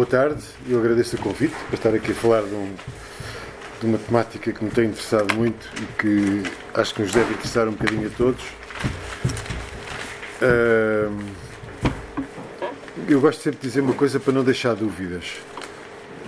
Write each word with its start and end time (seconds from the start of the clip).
boa 0.00 0.08
tarde. 0.08 0.42
Eu 0.66 0.78
agradeço 0.78 1.14
o 1.16 1.18
convite 1.18 1.54
para 1.66 1.74
estar 1.74 1.94
aqui 1.94 2.12
a 2.12 2.14
falar 2.14 2.40
de, 2.40 2.54
um, 2.54 2.74
de, 3.80 3.86
uma 3.86 3.98
temática 3.98 4.50
que 4.50 4.64
me 4.64 4.70
tem 4.70 4.86
interessado 4.86 5.34
muito 5.34 5.68
e 5.76 5.84
que 6.00 6.42
acho 6.72 6.94
que 6.94 7.02
nos 7.02 7.12
deve 7.12 7.34
interessar 7.34 7.68
um 7.68 7.72
bocadinho 7.72 8.08
a 8.08 8.10
todos. 8.16 8.42
eu 13.06 13.20
gosto 13.20 13.42
sempre 13.42 13.60
de 13.60 13.68
dizer 13.68 13.82
uma 13.82 13.92
coisa 13.92 14.18
para 14.18 14.32
não 14.32 14.42
deixar 14.42 14.74
dúvidas. 14.74 15.36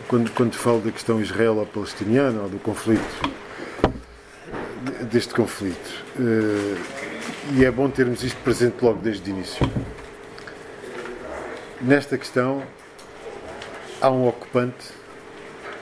Quando, 0.07 0.31
quando 0.33 0.53
falo 0.53 0.83
da 0.83 0.93
questão 0.93 1.19
israelo-palestiniana 1.19 2.43
ou 2.43 2.51
do 2.51 2.59
conflito, 2.59 3.33
deste 5.11 5.33
conflito. 5.33 6.05
Uh, 6.19 6.77
e 7.55 7.65
é 7.65 7.71
bom 7.71 7.89
termos 7.89 8.23
isto 8.23 8.39
presente 8.43 8.83
logo 8.83 9.01
desde 9.01 9.31
o 9.31 9.35
início. 9.35 9.67
Nesta 11.81 12.19
questão, 12.19 12.63
há 14.03 14.11
um 14.11 14.27
ocupante 14.27 14.91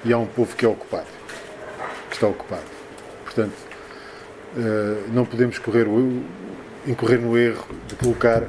e 0.05 0.13
há 0.13 0.19
um 0.19 0.27
povo 0.27 0.55
que 0.55 0.67
é 0.67 0.69
ocupado, 0.69 1.07
que 2.11 2.15
está 2.15 2.27
ocupado. 2.27 2.67
Portanto, 3.25 3.55
uh, 4.57 5.11
não 5.11 5.25
podemos 5.25 5.59
correr 5.59 5.89
o, 5.89 6.23
incorrer 6.87 7.19
no 7.19 7.37
erro 7.37 7.67
de 7.89 7.95
colocar 7.97 8.43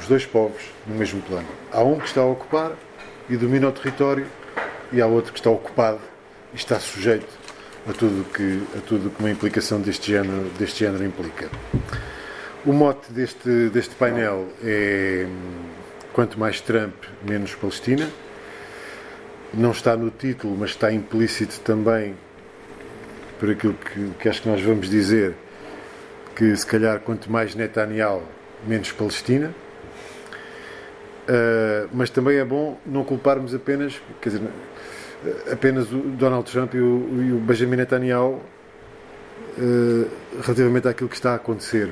os 0.00 0.06
dois 0.06 0.24
povos 0.24 0.62
no 0.86 0.94
mesmo 0.94 1.20
plano. 1.22 1.48
Há 1.72 1.82
um 1.82 1.98
que 1.98 2.06
está 2.06 2.20
a 2.20 2.26
ocupar 2.26 2.72
e 3.28 3.36
domina 3.36 3.68
o 3.68 3.72
território 3.72 4.26
e 4.92 5.00
há 5.02 5.06
outro 5.06 5.32
que 5.32 5.40
está 5.40 5.50
ocupado 5.50 6.00
e 6.52 6.56
está 6.56 6.78
sujeito 6.78 7.28
a 7.88 7.92
tudo 7.92 8.24
que 8.32 8.62
a 8.76 8.80
tudo 8.80 9.10
que 9.10 9.20
uma 9.20 9.30
implicação 9.30 9.80
deste 9.80 10.12
género 10.12 10.50
deste 10.58 10.80
género 10.84 11.04
implica. 11.04 11.48
O 12.64 12.72
mote 12.72 13.10
deste 13.12 13.70
deste 13.70 13.94
painel 13.94 14.48
é 14.62 15.26
quanto 16.12 16.38
mais 16.38 16.60
Trump 16.60 16.94
menos 17.22 17.54
Palestina. 17.54 18.08
Não 19.52 19.72
está 19.72 19.96
no 19.96 20.10
título, 20.10 20.56
mas 20.56 20.70
está 20.70 20.92
implícito 20.92 21.60
também 21.60 22.14
por 23.38 23.50
aquilo 23.50 23.74
que, 23.74 24.10
que 24.20 24.28
acho 24.28 24.42
que 24.42 24.48
nós 24.48 24.62
vamos 24.62 24.88
dizer 24.88 25.34
que 26.36 26.54
se 26.54 26.64
calhar 26.64 27.00
quanto 27.00 27.30
mais 27.30 27.54
Netanyahu 27.54 28.22
menos 28.66 28.92
Palestina. 28.92 29.52
Uh, 31.28 31.88
mas 31.92 32.10
também 32.10 32.38
é 32.38 32.44
bom 32.44 32.78
não 32.84 33.04
culparmos 33.04 33.54
apenas, 33.54 34.00
quer 34.20 34.30
dizer, 34.30 34.48
apenas 35.52 35.92
o 35.92 35.98
Donald 35.98 36.50
Trump 36.50 36.74
e 36.74 36.78
o, 36.78 37.22
e 37.22 37.32
o 37.32 37.38
Benjamin 37.38 37.76
Netanyahu 37.76 38.40
uh, 39.58 40.10
relativamente 40.42 40.88
àquilo 40.88 41.08
que 41.08 41.16
está 41.16 41.32
a 41.32 41.34
acontecer. 41.36 41.90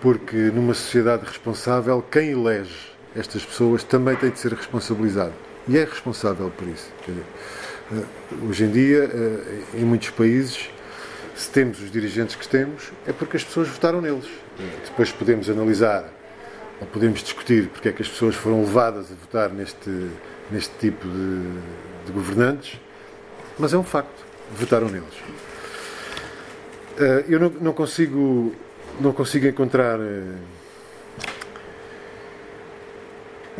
Porque 0.00 0.36
numa 0.36 0.74
sociedade 0.74 1.24
responsável, 1.24 2.02
quem 2.02 2.30
elege 2.30 2.92
estas 3.14 3.44
pessoas 3.44 3.84
também 3.84 4.16
tem 4.16 4.30
de 4.30 4.38
ser 4.38 4.52
responsabilizado. 4.52 5.51
E 5.68 5.78
é 5.78 5.84
responsável 5.84 6.50
por 6.50 6.66
isso. 6.68 6.90
Uh, 7.90 8.48
hoje 8.48 8.64
em 8.64 8.70
dia, 8.70 9.04
uh, 9.04 9.78
em 9.78 9.84
muitos 9.84 10.10
países, 10.10 10.70
se 11.36 11.50
temos 11.50 11.80
os 11.80 11.90
dirigentes 11.90 12.34
que 12.34 12.48
temos, 12.48 12.90
é 13.06 13.12
porque 13.12 13.36
as 13.36 13.44
pessoas 13.44 13.68
votaram 13.68 14.00
neles. 14.00 14.28
Depois 14.84 15.10
podemos 15.12 15.48
analisar 15.48 16.12
ou 16.80 16.86
podemos 16.86 17.22
discutir 17.22 17.68
porque 17.68 17.88
é 17.88 17.92
que 17.92 18.02
as 18.02 18.08
pessoas 18.08 18.34
foram 18.34 18.60
levadas 18.60 19.06
a 19.10 19.14
votar 19.14 19.50
neste 19.50 20.10
neste 20.52 20.72
tipo 20.78 21.08
de, 21.08 21.40
de 22.06 22.12
governantes, 22.12 22.78
mas 23.58 23.72
é 23.72 23.78
um 23.78 23.82
facto. 23.82 24.22
Votaram 24.54 24.88
neles. 24.88 25.14
Uh, 26.98 27.24
eu 27.26 27.40
não, 27.40 27.48
não, 27.48 27.72
consigo, 27.72 28.54
não 29.00 29.12
consigo 29.12 29.46
encontrar 29.46 29.98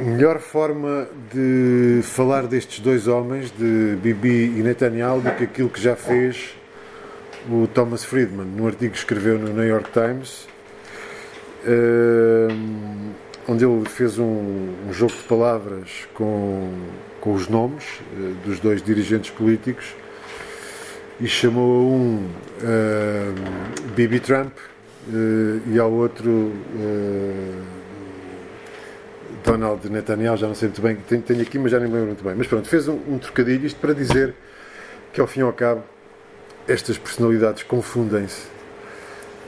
melhor 0.01 0.39
forma 0.39 1.07
de 1.33 2.01
falar 2.03 2.47
destes 2.47 2.81
dois 2.81 3.07
homens, 3.07 3.51
de 3.51 3.97
Bibi 4.03 4.59
e 4.59 4.63
Netanyahu, 4.63 5.21
do 5.21 5.31
que 5.33 5.45
aquilo 5.45 5.69
que 5.69 5.81
já 5.81 5.95
fez 5.95 6.55
o 7.51 7.67
Thomas 7.67 8.05
Friedman, 8.05 8.47
no 8.47 8.67
artigo 8.67 8.93
que 8.93 8.99
escreveu 8.99 9.39
no 9.39 9.53
New 9.53 9.67
York 9.67 9.91
Times. 9.93 10.49
Uh, 11.65 13.13
onde 13.47 13.65
ele 13.65 13.89
fez 13.89 14.19
um, 14.19 14.69
um 14.89 14.93
jogo 14.93 15.13
de 15.13 15.23
palavras 15.25 16.09
com, 16.15 16.71
com 17.21 17.35
os 17.35 17.49
nomes 17.49 17.85
uh, 18.13 18.35
dos 18.45 18.61
dois 18.61 18.83
dirigentes 18.83 19.31
políticos 19.31 19.95
e 21.21 21.27
chamou 21.27 21.77
a 21.77 21.85
um 21.85 22.27
uh, 22.61 23.91
Bibi 23.95 24.21
Trump 24.21 24.53
uh, 24.57 25.71
e 25.73 25.79
ao 25.79 25.93
outro 25.93 26.53
Donald 29.45 29.89
Netanyahu, 29.89 30.37
já 30.37 30.47
não 30.47 30.55
sei 30.55 30.69
muito 30.69 30.83
bem, 30.83 30.97
tenho, 30.97 31.23
tenho, 31.23 31.43
aqui, 31.43 31.59
mas 31.59 31.73
já 31.73 31.79
nem 31.79 31.89
me 31.89 31.95
lembro 31.95 32.09
muito 32.09 32.25
bem. 32.25 32.35
Mas 32.35 32.47
pronto, 32.47 32.69
fez 32.69 32.89
um, 32.89 32.99
um 33.09 33.19
trocadilho, 33.19 33.67
isto 33.67 33.81
para 33.81 33.93
dizer 33.93 34.35
que 35.13 35.21
ao 35.21 35.27
fim 35.27 35.41
e 35.41 35.43
ao 35.43 35.53
cabo 35.53 35.83
estas 36.67 36.97
personalidades 36.97 37.63
confundem-se 37.65 38.47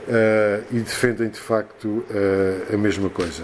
uh, 0.07 0.63
e 0.71 0.79
defendem 0.79 1.29
de 1.29 1.39
facto 1.39 1.85
uh, 1.87 2.73
a 2.73 2.77
mesma 2.77 3.09
coisa. 3.09 3.43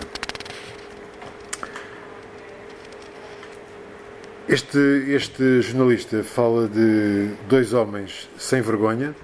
Este, 4.48 4.78
este 5.08 5.62
jornalista 5.62 6.24
fala 6.24 6.68
de 6.68 7.30
dois 7.48 7.74
homens 7.74 8.30
sem 8.38 8.62
vergonha, 8.62 9.16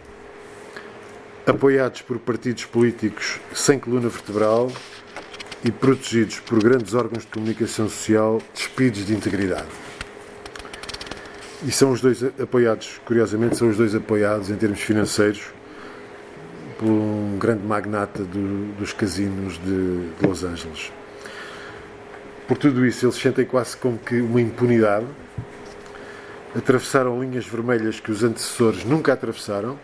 apoiados 1.46 2.02
por 2.02 2.18
partidos 2.20 2.64
políticos 2.66 3.40
sem 3.54 3.78
coluna 3.78 4.08
vertebral 4.08 4.72
e 5.64 5.72
protegidos 5.72 6.40
por 6.40 6.62
grandes 6.62 6.94
órgãos 6.94 7.24
de 7.24 7.32
comunicação 7.32 7.90
social 7.90 8.42
despidos 8.54 9.06
de 9.06 9.14
integridade. 9.14 9.68
E 11.66 11.72
são 11.72 11.92
os 11.92 12.02
dois 12.02 12.24
apoiados, 12.40 13.02
curiosamente, 13.06 13.58
são 13.58 13.70
os 13.70 13.78
dois 13.78 13.96
apoiados 13.96 14.50
em 14.50 14.56
termos 14.56 14.80
financeiros 14.80 15.42
por 16.78 16.88
um 16.88 17.38
grande 17.40 17.66
magnata 17.66 18.24
do, 18.24 18.74
dos 18.74 18.94
casinos 18.94 19.58
de, 19.58 20.10
de 20.20 20.28
Los 20.28 20.44
Angeles. 20.44 20.92
Por 22.48 22.58
tudo 22.58 22.86
isso, 22.86 23.06
eles 23.06 23.16
sentem 23.16 23.46
quase 23.46 23.76
como 23.76 23.98
que 23.98 24.22
uma 24.22 24.40
impunidade. 24.40 25.08
Atravessaram 26.56 27.20
linhas 27.22 27.46
vermelhas 27.46 28.00
que 28.00 28.12
os 28.12 28.24
antecessores 28.24 28.86
nunca 28.86 29.14
atravessaram. 29.14 29.78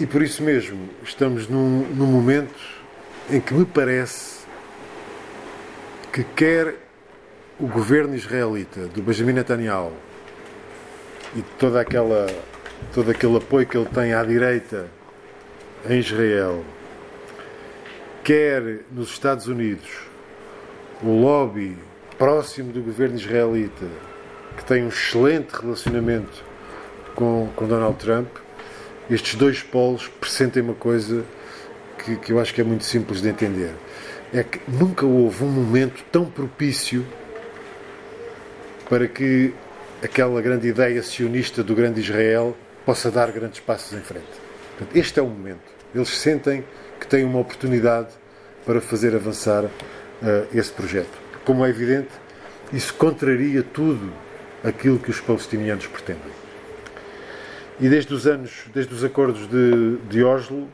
E 0.00 0.06
por 0.06 0.22
isso 0.22 0.42
mesmo, 0.42 0.88
estamos 1.04 1.46
num, 1.46 1.86
num 1.94 2.06
momento 2.06 2.58
em 3.28 3.38
que 3.38 3.52
me 3.52 3.66
parece 3.66 4.40
que 6.10 6.24
quer 6.24 6.74
o 7.58 7.66
governo 7.66 8.14
israelita, 8.14 8.86
do 8.86 9.02
Benjamin 9.02 9.34
Netanyahu, 9.34 9.92
e 11.36 11.42
toda 11.58 11.82
aquela, 11.82 12.26
todo 12.94 13.10
aquele 13.10 13.36
apoio 13.36 13.66
que 13.66 13.76
ele 13.76 13.90
tem 13.90 14.14
à 14.14 14.24
direita 14.24 14.88
em 15.86 15.98
Israel, 15.98 16.64
quer 18.24 18.80
nos 18.90 19.10
Estados 19.10 19.48
Unidos 19.48 19.90
o 21.02 21.08
lobby 21.08 21.76
próximo 22.16 22.72
do 22.72 22.80
governo 22.80 23.16
israelita, 23.16 23.86
que 24.56 24.64
tem 24.64 24.82
um 24.82 24.88
excelente 24.88 25.50
relacionamento 25.50 26.42
com, 27.14 27.50
com 27.54 27.68
Donald 27.68 27.98
Trump, 27.98 28.28
estes 29.10 29.34
dois 29.34 29.62
polos 29.62 30.08
pressentem 30.20 30.62
uma 30.62 30.74
coisa 30.74 31.24
que, 31.98 32.16
que 32.16 32.32
eu 32.32 32.38
acho 32.38 32.54
que 32.54 32.60
é 32.60 32.64
muito 32.64 32.84
simples 32.84 33.20
de 33.20 33.28
entender. 33.28 33.72
É 34.32 34.44
que 34.44 34.60
nunca 34.68 35.04
houve 35.04 35.42
um 35.42 35.48
momento 35.48 36.04
tão 36.12 36.24
propício 36.24 37.04
para 38.88 39.08
que 39.08 39.52
aquela 40.02 40.40
grande 40.40 40.68
ideia 40.68 41.02
sionista 41.02 41.62
do 41.62 41.74
grande 41.74 42.00
Israel 42.00 42.56
possa 42.86 43.10
dar 43.10 43.30
grandes 43.32 43.60
passos 43.60 43.98
em 43.98 44.02
frente. 44.02 44.26
Portanto, 44.78 44.96
este 44.96 45.18
é 45.18 45.22
o 45.22 45.26
momento. 45.26 45.60
Eles 45.94 46.08
sentem 46.08 46.64
que 46.98 47.06
têm 47.06 47.24
uma 47.24 47.40
oportunidade 47.40 48.08
para 48.64 48.80
fazer 48.80 49.14
avançar 49.14 49.64
uh, 49.64 49.70
esse 50.54 50.70
projeto. 50.70 51.18
Como 51.44 51.66
é 51.66 51.70
evidente, 51.70 52.10
isso 52.72 52.94
contraria 52.94 53.62
tudo 53.62 54.12
aquilo 54.62 54.98
que 54.98 55.10
os 55.10 55.20
palestinianos 55.20 55.86
pretendem. 55.86 56.32
E 57.80 57.88
desde 57.88 58.12
os 58.12 58.26
anos, 58.26 58.64
desde 58.74 58.92
os 58.92 59.02
acordos 59.02 59.48
de, 59.48 59.96
de 60.08 60.22
Oslo, 60.22 60.68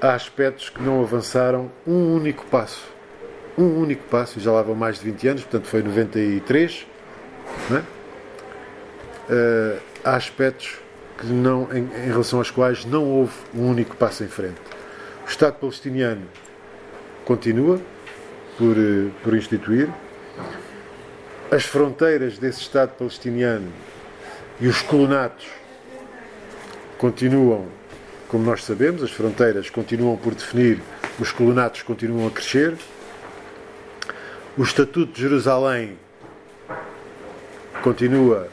há 0.00 0.14
aspectos 0.14 0.68
que 0.68 0.82
não 0.82 1.00
avançaram 1.00 1.70
um 1.86 2.14
único 2.14 2.44
passo. 2.46 2.84
Um 3.56 3.80
único 3.80 4.02
passo, 4.08 4.38
e 4.38 4.42
já 4.42 4.50
lá 4.50 4.62
vão 4.62 4.74
mais 4.74 4.98
de 4.98 5.04
20 5.04 5.28
anos, 5.28 5.42
portanto 5.44 5.66
foi 5.68 5.82
93. 5.82 6.86
Não 7.70 7.76
é? 7.76 7.80
Uh, 9.28 9.80
há 10.04 10.16
aspectos 10.16 10.76
que 11.18 11.26
não, 11.26 11.68
em, 11.72 11.84
em 11.84 12.08
relação 12.08 12.40
aos 12.40 12.50
quais 12.50 12.84
não 12.84 13.04
houve 13.04 13.32
um 13.54 13.70
único 13.70 13.96
passo 13.96 14.24
em 14.24 14.28
frente. 14.28 14.60
O 15.24 15.28
Estado 15.28 15.54
palestiniano 15.54 16.22
continua 17.24 17.80
por, 18.58 18.76
eh, 18.76 19.10
por 19.22 19.34
instituir. 19.34 19.88
As 21.50 21.64
fronteiras 21.64 22.38
desse 22.38 22.60
Estado 22.60 22.90
palestiniano 22.96 23.72
e 24.60 24.68
os 24.68 24.82
colonatos 24.82 25.46
continuam, 26.98 27.66
como 28.28 28.44
nós 28.44 28.64
sabemos, 28.64 29.02
as 29.02 29.10
fronteiras 29.10 29.70
continuam 29.70 30.16
por 30.16 30.34
definir, 30.34 30.80
os 31.18 31.32
colonatos 31.32 31.82
continuam 31.82 32.26
a 32.26 32.30
crescer. 32.30 32.74
O 34.56 34.62
Estatuto 34.62 35.12
de 35.12 35.20
Jerusalém 35.20 35.98
continua 37.82 38.48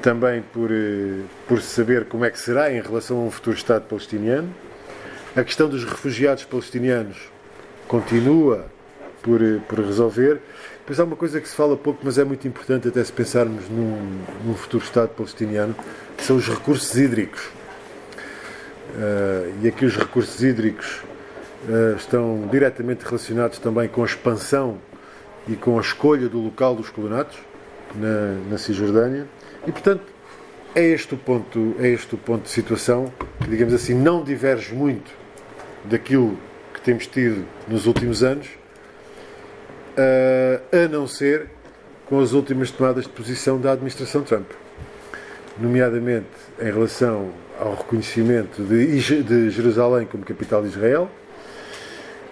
também 0.00 0.42
por, 0.52 0.70
eh, 0.70 1.22
por 1.46 1.60
saber 1.60 2.06
como 2.06 2.24
é 2.24 2.30
que 2.30 2.38
será 2.38 2.72
em 2.72 2.80
relação 2.80 3.18
a 3.18 3.20
um 3.24 3.30
futuro 3.30 3.56
Estado 3.56 3.84
palestiniano. 3.88 4.52
A 5.34 5.42
questão 5.42 5.68
dos 5.68 5.84
refugiados 5.84 6.44
palestinianos 6.44 7.16
continua 7.86 8.66
por, 9.22 9.42
eh, 9.42 9.58
por 9.68 9.78
resolver. 9.78 10.40
Depois 10.80 10.98
há 10.98 11.04
uma 11.04 11.16
coisa 11.16 11.40
que 11.40 11.48
se 11.48 11.54
fala 11.54 11.76
pouco, 11.76 12.00
mas 12.02 12.18
é 12.18 12.24
muito 12.24 12.46
importante 12.46 12.88
até 12.88 13.02
se 13.02 13.12
pensarmos 13.12 13.68
num, 13.68 14.18
num 14.44 14.54
futuro 14.54 14.84
Estado 14.84 15.10
palestiniano, 15.10 15.74
que 16.16 16.24
são 16.24 16.36
os 16.36 16.48
recursos 16.48 16.96
hídricos. 16.96 17.40
Uh, 18.94 19.54
e 19.62 19.68
aqui 19.68 19.86
os 19.86 19.96
recursos 19.96 20.42
hídricos 20.42 21.02
uh, 21.68 21.96
estão 21.96 22.46
diretamente 22.50 23.04
relacionados 23.04 23.58
também 23.58 23.88
com 23.88 24.02
a 24.02 24.04
expansão 24.04 24.76
e 25.48 25.56
com 25.56 25.78
a 25.78 25.80
escolha 25.80 26.28
do 26.28 26.38
local 26.40 26.74
dos 26.74 26.90
colonatos 26.90 27.38
na, 27.94 28.50
na 28.50 28.58
Cisjordânia. 28.58 29.26
E, 29.66 29.72
portanto, 29.72 30.02
é 30.74 30.84
este, 30.84 31.14
o 31.14 31.16
ponto, 31.16 31.74
é 31.78 31.88
este 31.88 32.14
o 32.14 32.18
ponto 32.18 32.42
de 32.42 32.50
situação 32.50 33.12
que, 33.40 33.48
digamos 33.48 33.72
assim, 33.72 33.94
não 33.94 34.22
diverge 34.22 34.74
muito 34.74 35.10
daquilo 35.84 36.36
que 36.74 36.80
temos 36.80 37.06
tido 37.06 37.44
nos 37.68 37.86
últimos 37.86 38.22
anos, 38.22 38.48
a 39.96 40.88
não 40.88 41.06
ser 41.06 41.48
com 42.06 42.20
as 42.20 42.32
últimas 42.32 42.70
tomadas 42.70 43.04
de 43.04 43.10
posição 43.10 43.60
da 43.60 43.72
administração 43.72 44.22
Trump, 44.22 44.50
nomeadamente 45.58 46.28
em 46.60 46.64
relação 46.64 47.32
ao 47.58 47.74
reconhecimento 47.74 48.62
de, 48.62 48.98
Jerusalém 49.50 50.06
como 50.06 50.24
capital 50.24 50.62
de 50.62 50.68
Israel 50.68 51.10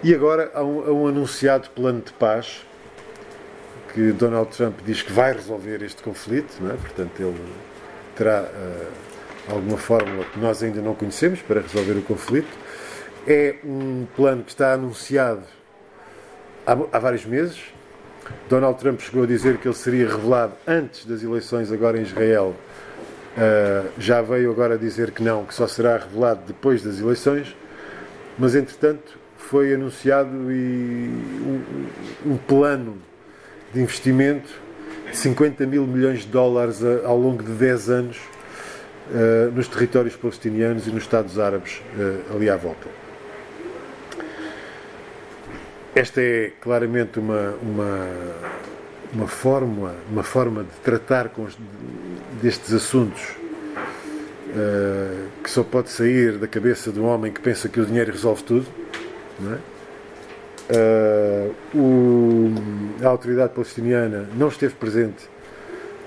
e 0.03 0.13
agora 0.13 0.51
há 0.53 0.63
um, 0.63 0.81
há 0.81 0.91
um 0.91 1.07
anunciado 1.07 1.69
plano 1.71 2.01
de 2.01 2.11
paz 2.13 2.65
que 3.93 4.11
Donald 4.11 4.49
Trump 4.55 4.79
diz 4.85 5.01
que 5.01 5.11
vai 5.11 5.33
resolver 5.33 5.83
este 5.83 6.01
conflito, 6.01 6.55
é? 6.65 6.75
portanto 6.75 7.19
ele 7.19 7.35
terá 8.15 8.43
uh, 8.43 9.53
alguma 9.53 9.77
fórmula 9.77 10.23
que 10.25 10.39
nós 10.39 10.63
ainda 10.63 10.81
não 10.81 10.95
conhecemos 10.95 11.41
para 11.41 11.61
resolver 11.61 11.93
o 11.93 12.01
conflito. 12.01 12.49
É 13.27 13.55
um 13.63 14.07
plano 14.15 14.43
que 14.43 14.51
está 14.51 14.73
anunciado 14.73 15.43
há, 16.71 16.97
há 16.97 16.99
vários 16.99 17.25
meses. 17.25 17.59
Donald 18.49 18.79
Trump 18.79 18.99
chegou 19.01 19.23
a 19.23 19.27
dizer 19.27 19.57
que 19.57 19.67
ele 19.67 19.75
seria 19.75 20.07
revelado 20.07 20.53
antes 20.65 21.05
das 21.05 21.23
eleições 21.23 21.71
agora 21.71 21.97
em 21.97 22.03
Israel. 22.03 22.55
Uh, 23.35 23.89
já 23.97 24.21
veio 24.21 24.51
agora 24.51 24.77
dizer 24.77 25.11
que 25.11 25.23
não, 25.23 25.45
que 25.45 25.53
só 25.53 25.67
será 25.67 25.97
revelado 25.97 26.41
depois 26.47 26.81
das 26.81 26.99
eleições. 26.99 27.55
Mas 28.37 28.55
entretanto 28.55 29.19
foi 29.37 29.73
anunciado 29.73 30.29
um, 30.29 31.61
um 32.25 32.37
plano 32.37 32.97
de 33.73 33.81
investimento 33.81 34.49
de 35.09 35.17
50 35.17 35.65
mil 35.65 35.85
milhões 35.85 36.21
de 36.21 36.27
dólares 36.27 36.81
a, 36.83 37.07
ao 37.07 37.17
longo 37.17 37.43
de 37.43 37.51
10 37.51 37.89
anos 37.89 38.17
uh, 38.17 39.51
nos 39.53 39.67
territórios 39.67 40.15
palestinianos 40.15 40.87
e 40.87 40.91
nos 40.91 41.03
Estados 41.03 41.37
Árabes 41.37 41.81
uh, 41.97 42.35
ali 42.35 42.49
à 42.49 42.55
volta. 42.55 42.87
Esta 45.93 46.21
é 46.21 46.53
claramente 46.61 47.19
uma, 47.19 47.53
uma, 47.61 48.07
uma, 49.13 49.27
forma, 49.27 49.93
uma 50.09 50.23
forma 50.23 50.63
de 50.63 50.79
tratar 50.81 51.27
com 51.29 51.43
os, 51.43 51.57
destes 52.41 52.73
assuntos 52.73 53.21
uh, 54.51 55.27
que 55.43 55.49
só 55.49 55.63
pode 55.63 55.89
sair 55.89 56.37
da 56.37 56.47
cabeça 56.47 56.93
de 56.93 56.99
um 56.99 57.05
homem 57.05 57.29
que 57.29 57.41
pensa 57.41 57.67
que 57.67 57.77
o 57.77 57.85
dinheiro 57.85 58.09
resolve 58.09 58.41
tudo. 58.43 58.65
Não 59.37 59.53
é? 59.53 59.57
Uh, 60.73 61.77
o, 61.77 63.03
a 63.03 63.09
autoridade 63.09 63.53
palestiniana 63.53 64.29
não 64.37 64.47
esteve 64.47 64.73
presente, 64.75 65.29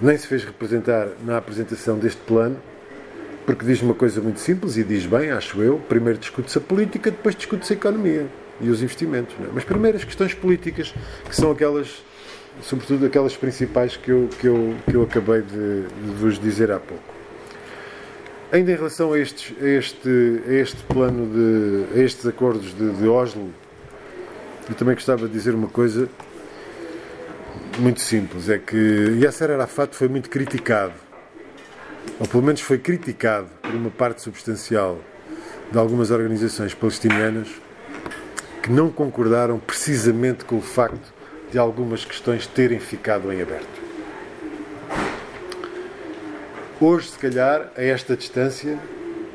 nem 0.00 0.16
se 0.16 0.26
fez 0.26 0.44
representar 0.44 1.08
na 1.26 1.36
apresentação 1.36 1.98
deste 1.98 2.22
plano, 2.22 2.56
porque 3.44 3.66
diz 3.66 3.82
uma 3.82 3.92
coisa 3.92 4.22
muito 4.22 4.40
simples 4.40 4.78
e 4.78 4.82
diz 4.82 5.04
bem, 5.04 5.30
acho 5.30 5.62
eu: 5.62 5.78
primeiro 5.86 6.18
discute-se 6.18 6.56
a 6.56 6.60
política, 6.62 7.10
depois 7.10 7.36
discute-se 7.36 7.74
a 7.74 7.76
economia 7.76 8.26
e 8.60 8.68
os 8.68 8.82
investimentos. 8.82 9.34
É? 9.40 9.48
Mas 9.52 9.64
primeiro 9.64 9.96
as 9.96 10.04
questões 10.04 10.34
políticas, 10.34 10.94
que 11.28 11.34
são 11.34 11.50
aquelas, 11.50 12.02
sobretudo 12.62 13.06
aquelas 13.06 13.36
principais 13.36 13.96
que 13.96 14.10
eu, 14.10 14.28
que 14.38 14.46
eu, 14.46 14.74
que 14.88 14.94
eu 14.96 15.02
acabei 15.02 15.42
de, 15.42 15.82
de 15.82 16.10
vos 16.18 16.38
dizer 16.38 16.70
há 16.70 16.78
pouco. 16.78 17.02
Ainda 18.52 18.70
em 18.70 18.76
relação 18.76 19.12
a, 19.12 19.18
estes, 19.18 19.52
a, 19.60 19.66
este, 19.66 20.42
a 20.46 20.52
este 20.52 20.82
plano 20.84 21.26
de 21.26 21.98
a 21.98 22.02
estes 22.02 22.24
acordos 22.26 22.74
de, 22.74 22.90
de 22.92 23.08
Oslo, 23.08 23.50
eu 24.68 24.74
também 24.74 24.94
gostava 24.94 25.26
de 25.26 25.32
dizer 25.32 25.54
uma 25.54 25.68
coisa 25.68 26.08
muito 27.78 28.00
simples, 28.00 28.48
é 28.48 28.58
que 28.58 29.18
Yasser 29.20 29.50
Arafat 29.50 29.96
foi 29.96 30.06
muito 30.06 30.30
criticado, 30.30 30.92
ou 32.20 32.28
pelo 32.28 32.42
menos 32.42 32.60
foi 32.60 32.78
criticado 32.78 33.48
por 33.60 33.74
uma 33.74 33.90
parte 33.90 34.22
substancial 34.22 35.00
de 35.72 35.78
algumas 35.78 36.12
organizações 36.12 36.72
palestinianas 36.72 37.48
que 38.64 38.72
não 38.72 38.90
concordaram 38.90 39.58
precisamente 39.58 40.42
com 40.46 40.56
o 40.56 40.62
facto 40.62 41.12
de 41.52 41.58
algumas 41.58 42.02
questões 42.02 42.46
terem 42.46 42.80
ficado 42.80 43.30
em 43.30 43.42
aberto. 43.42 43.82
Hoje, 46.80 47.10
se 47.10 47.18
calhar, 47.18 47.70
a 47.76 47.82
esta 47.82 48.16
distância, 48.16 48.78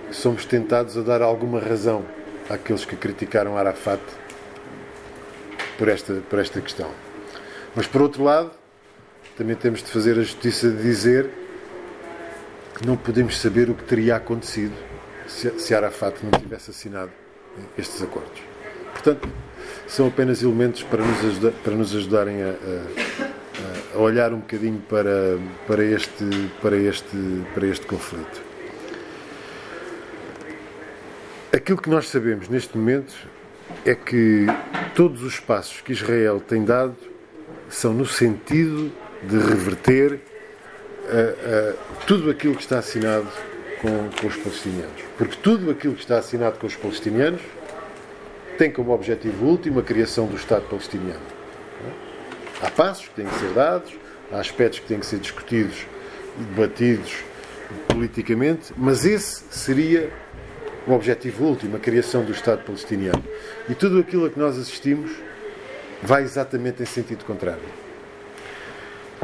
somos 0.10 0.46
tentados 0.46 0.98
a 0.98 1.02
dar 1.02 1.22
alguma 1.22 1.60
razão 1.60 2.04
àqueles 2.50 2.86
que 2.86 2.96
criticaram 2.96 3.56
Arafat 3.56 4.02
por 5.78 5.90
esta, 5.90 6.24
por 6.28 6.40
esta 6.40 6.60
questão. 6.60 6.90
Mas, 7.76 7.86
por 7.86 8.02
outro 8.02 8.24
lado, 8.24 8.50
também 9.38 9.56
temos 9.56 9.84
de 9.84 9.92
fazer 9.92 10.14
a 10.14 10.24
justiça 10.24 10.72
de 10.72 10.82
dizer 10.82 11.30
que 12.76 12.88
não 12.88 12.98
podemos 12.98 13.40
saber 13.40 13.70
o 13.70 13.76
que 13.76 13.84
teria 13.84 14.16
acontecido 14.16 14.74
se, 15.28 15.52
se 15.60 15.76
Arafat 15.76 16.18
não 16.24 16.32
tivesse 16.32 16.72
assinado 16.72 17.12
estes 17.78 18.02
acordos. 18.02 18.50
Portanto, 19.10 19.30
são 19.88 20.08
apenas 20.08 20.44
elementos 20.44 20.84
para 20.84 21.04
nos, 21.04 21.26
ajudar, 21.26 21.52
para 21.64 21.74
nos 21.74 21.96
ajudarem 21.96 22.44
a, 22.44 22.50
a, 22.50 23.96
a, 23.96 23.98
olhar 23.98 24.32
um 24.34 24.40
bocadinho 24.40 24.80
para, 24.88 25.40
para, 25.66 25.84
este, 25.84 26.26
para, 26.62 26.78
este, 26.78 27.18
para 27.56 27.66
este 27.66 27.86
conflito. 27.88 28.42
Aquilo 31.52 31.82
que 31.82 31.90
nós 31.90 32.08
sabemos 32.08 32.48
neste 32.50 32.78
momento 32.78 33.16
é 33.84 33.96
que 33.96 34.46
todos 34.94 35.24
os 35.24 35.40
passos 35.40 35.82
que 35.82 35.92
Israel 35.92 36.40
tem 36.40 36.64
dado 36.64 36.96
são 37.68 37.94
no 37.94 38.06
sentido 38.06 38.92
de 39.24 39.38
reverter 39.38 40.14
uh, 40.14 40.18
uh, 40.18 41.78
tudo 42.06 42.30
aquilo 42.30 42.54
que 42.56 42.62
está 42.62 42.78
assinado 42.78 43.28
com, 43.82 44.10
com 44.22 44.28
os 44.28 44.36
palestinianos. 44.36 45.02
Porque 45.18 45.36
tudo 45.42 45.72
aquilo 45.72 45.96
que 45.96 46.02
está 46.02 46.20
assinado 46.20 46.60
com 46.60 46.68
os 46.68 46.76
palestinianos 46.76 47.42
tem 48.60 48.70
como 48.70 48.92
objetivo 48.92 49.46
último 49.46 49.80
a 49.80 49.84
criação 49.84 50.28
do 50.28 50.36
Estado 50.36 50.68
palestiniano. 50.68 51.22
Há 52.62 52.70
passos 52.70 53.08
que 53.08 53.16
têm 53.16 53.26
que 53.26 53.36
ser 53.36 53.54
dados, 53.54 53.94
há 54.30 54.38
aspectos 54.38 54.80
que 54.80 54.86
têm 54.86 55.00
que 55.00 55.06
ser 55.06 55.18
discutidos 55.18 55.86
e 56.38 56.44
debatidos 56.44 57.24
politicamente, 57.88 58.74
mas 58.76 59.06
esse 59.06 59.46
seria 59.50 60.12
o 60.86 60.92
objetivo 60.92 61.46
último, 61.46 61.78
a 61.78 61.80
criação 61.80 62.26
do 62.26 62.34
Estado 62.34 62.66
palestiniano. 62.66 63.24
E 63.70 63.74
tudo 63.74 63.98
aquilo 63.98 64.26
a 64.26 64.30
que 64.30 64.38
nós 64.38 64.58
assistimos 64.58 65.10
vai 66.04 66.24
exatamente 66.24 66.84
em 66.84 66.86
sentido 66.86 67.24
contrário. 67.24 67.64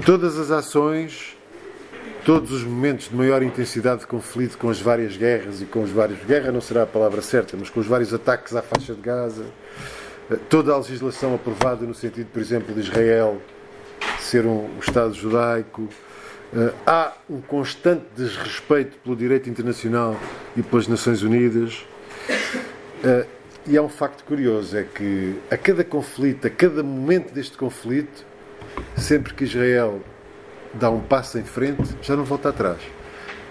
Todas 0.06 0.39
as 0.39 0.50
ações, 0.50 1.35
todos 2.25 2.51
os 2.51 2.63
momentos 2.63 3.08
de 3.08 3.15
maior 3.15 3.44
intensidade 3.44 4.01
de 4.01 4.08
conflito 4.08 4.58
com 4.58 4.67
as 4.67 4.82
várias 4.82 5.15
guerras 5.15 5.62
e 5.62 5.65
com 5.65 5.84
os 5.84 5.91
vários. 5.91 6.17
Guerra 6.25 6.51
não 6.51 6.60
será 6.60 6.82
a 6.82 6.88
palavra 6.88 7.22
certa, 7.22 7.55
mas 7.55 7.70
com 7.70 7.79
os 7.79 7.86
vários 7.86 8.12
ataques 8.12 8.55
à 8.55 8.63
faixa 8.63 8.96
de 8.96 9.01
Gaza, 9.01 9.46
toda 10.50 10.74
a 10.74 10.77
legislação 10.77 11.36
aprovada 11.36 11.86
no 11.86 11.94
sentido, 11.94 12.27
por 12.34 12.41
exemplo, 12.41 12.74
de 12.74 12.79
Israel 12.82 13.39
ser 14.20 14.46
um, 14.46 14.67
Estado 14.82 15.13
judaico, 15.13 15.88
Uh, 16.53 16.72
há 16.86 17.12
um 17.29 17.41
constante 17.41 18.05
desrespeito 18.15 18.98
pelo 19.00 19.15
direito 19.15 19.50
internacional 19.50 20.15
e 20.55 20.62
pelas 20.62 20.88
Nações 20.88 21.22
Unidas. 21.22 21.86
Uh, 23.03 23.27
e 23.67 23.75
há 23.75 23.82
um 23.82 23.89
facto 23.89 24.24
curioso: 24.24 24.77
é 24.77 24.84
que 24.84 25.36
a 25.51 25.58
cada 25.58 25.84
conflito, 25.84 26.46
a 26.48 26.50
cada 26.50 26.82
momento 26.84 27.34
deste 27.34 27.58
conflito, 27.58 28.24
sempre 28.96 29.34
que 29.34 29.44
Israel 29.44 30.01
dá 30.75 30.89
um 30.89 31.01
passo 31.01 31.38
em 31.38 31.44
frente, 31.44 31.96
já 32.01 32.15
não 32.15 32.24
volta 32.24 32.50
atrás. 32.50 32.79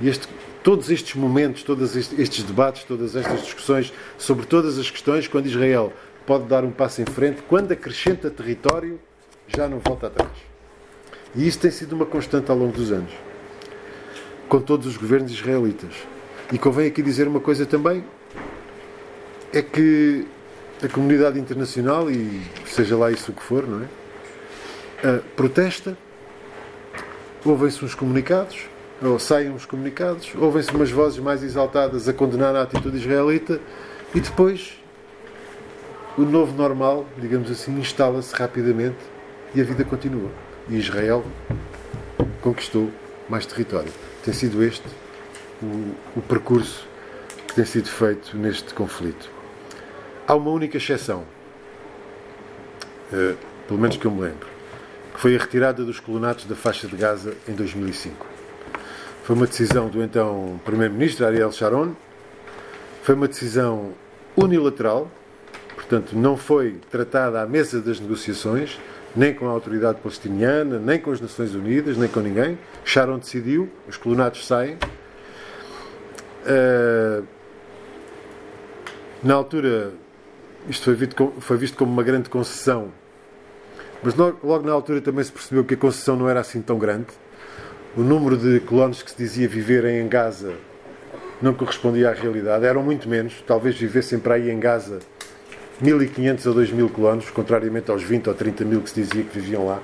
E 0.00 0.08
este, 0.08 0.28
todos 0.62 0.90
estes 0.90 1.14
momentos, 1.14 1.62
todos 1.62 1.96
estes 1.96 2.42
debates, 2.42 2.84
todas 2.84 3.16
estas 3.16 3.42
discussões 3.42 3.92
sobre 4.18 4.46
todas 4.46 4.78
as 4.78 4.90
questões, 4.90 5.26
quando 5.28 5.46
Israel 5.46 5.92
pode 6.26 6.44
dar 6.44 6.64
um 6.64 6.70
passo 6.70 7.02
em 7.02 7.04
frente, 7.04 7.42
quando 7.42 7.72
acrescenta 7.72 8.30
território, 8.30 8.98
já 9.48 9.68
não 9.68 9.78
volta 9.78 10.06
atrás. 10.06 10.32
E 11.34 11.46
isso 11.46 11.58
tem 11.58 11.70
sido 11.70 11.94
uma 11.94 12.06
constante 12.06 12.50
ao 12.50 12.56
longo 12.56 12.72
dos 12.72 12.92
anos, 12.92 13.12
com 14.48 14.60
todos 14.60 14.86
os 14.86 14.96
governos 14.96 15.32
israelitas. 15.32 15.92
E 16.52 16.58
convém 16.58 16.86
aqui 16.86 17.02
dizer 17.02 17.26
uma 17.26 17.40
coisa 17.40 17.66
também: 17.66 18.04
é 19.52 19.60
que 19.60 20.26
a 20.82 20.88
comunidade 20.88 21.38
internacional, 21.38 22.10
e 22.10 22.42
seja 22.66 22.96
lá 22.96 23.10
isso 23.10 23.32
o 23.32 23.34
que 23.34 23.42
for, 23.42 23.66
não 23.66 23.82
é? 23.82 23.88
uh, 25.04 25.22
protesta, 25.36 25.96
ouvem-se 27.44 27.84
uns 27.84 27.94
comunicados, 27.94 28.68
ou 29.02 29.18
saem 29.18 29.50
uns 29.50 29.66
comunicados, 29.66 30.32
ouvem-se 30.36 30.70
umas 30.70 30.90
vozes 30.90 31.18
mais 31.18 31.42
exaltadas 31.42 32.08
a 32.08 32.12
condenar 32.12 32.56
a 32.56 32.62
atitude 32.62 32.96
israelita 32.96 33.60
e 34.14 34.20
depois 34.20 34.78
o 36.16 36.22
novo 36.22 36.56
normal, 36.56 37.04
digamos 37.18 37.50
assim, 37.50 37.78
instala-se 37.78 38.34
rapidamente 38.34 38.96
e 39.54 39.60
a 39.60 39.64
vida 39.64 39.84
continua. 39.84 40.30
E 40.68 40.76
Israel 40.76 41.24
conquistou 42.40 42.90
mais 43.28 43.44
território. 43.44 43.92
Tem 44.24 44.32
sido 44.32 44.62
este 44.62 44.86
o, 45.62 45.94
o 46.16 46.22
percurso 46.22 46.86
que 47.48 47.54
tem 47.54 47.64
sido 47.64 47.88
feito 47.88 48.36
neste 48.36 48.72
conflito. 48.72 49.30
Há 50.26 50.34
uma 50.34 50.50
única 50.50 50.78
exceção, 50.78 51.24
uh, 53.12 53.36
pelo 53.68 53.80
menos 53.80 53.96
que 53.96 54.06
eu 54.06 54.10
me 54.10 54.22
lembro, 54.22 54.53
foi 55.14 55.36
a 55.36 55.38
retirada 55.38 55.84
dos 55.84 56.00
colonatos 56.00 56.44
da 56.44 56.54
faixa 56.54 56.86
de 56.86 56.96
Gaza 56.96 57.34
em 57.48 57.52
2005. 57.54 58.26
Foi 59.22 59.34
uma 59.34 59.46
decisão 59.46 59.88
do 59.88 60.02
então 60.02 60.60
Primeiro-Ministro 60.64 61.24
Ariel 61.24 61.50
Sharon, 61.50 61.94
foi 63.02 63.14
uma 63.14 63.28
decisão 63.28 63.92
unilateral, 64.36 65.10
portanto, 65.74 66.16
não 66.16 66.36
foi 66.36 66.78
tratada 66.90 67.40
à 67.40 67.46
mesa 67.46 67.80
das 67.80 68.00
negociações, 68.00 68.78
nem 69.16 69.32
com 69.32 69.46
a 69.46 69.50
autoridade 69.50 70.00
palestiniana, 70.00 70.78
nem 70.78 70.98
com 70.98 71.12
as 71.12 71.20
Nações 71.20 71.54
Unidas, 71.54 71.96
nem 71.96 72.08
com 72.08 72.20
ninguém. 72.20 72.58
Sharon 72.84 73.18
decidiu, 73.18 73.70
os 73.88 73.96
colonatos 73.96 74.46
saem. 74.46 74.76
Uh, 76.44 77.24
na 79.22 79.34
altura, 79.34 79.92
isto 80.68 80.84
foi 80.84 80.94
visto, 80.94 81.16
como, 81.16 81.40
foi 81.40 81.56
visto 81.56 81.76
como 81.76 81.92
uma 81.92 82.02
grande 82.02 82.28
concessão, 82.28 82.92
mas 84.04 84.14
logo, 84.14 84.66
na 84.66 84.72
altura 84.72 85.00
também 85.00 85.24
se 85.24 85.32
percebeu 85.32 85.64
que 85.64 85.72
a 85.72 85.76
concessão 85.78 86.14
não 86.14 86.28
era 86.28 86.40
assim 86.40 86.60
tão 86.60 86.78
grande. 86.78 87.06
O 87.96 88.02
número 88.02 88.36
de 88.36 88.60
colonos 88.60 89.02
que 89.02 89.10
se 89.10 89.16
dizia 89.16 89.48
viverem 89.48 89.98
em 89.98 90.08
Gaza 90.08 90.52
não 91.40 91.54
correspondia 91.54 92.10
à 92.10 92.12
realidade, 92.12 92.66
eram 92.66 92.82
muito 92.82 93.08
menos, 93.08 93.42
talvez 93.46 93.76
vivessem 93.76 94.18
para 94.18 94.34
aí 94.34 94.50
em 94.50 94.60
Gaza 94.60 94.98
1.500 95.82 96.50
a 96.50 96.54
2.000 96.54 96.90
colonos, 96.90 97.30
contrariamente 97.30 97.90
aos 97.90 98.02
20 98.02 98.28
ou 98.28 98.34
30 98.34 98.64
mil 98.64 98.82
que 98.82 98.90
se 98.90 99.00
dizia 99.00 99.24
que 99.24 99.38
viviam 99.38 99.66
lá. 99.66 99.80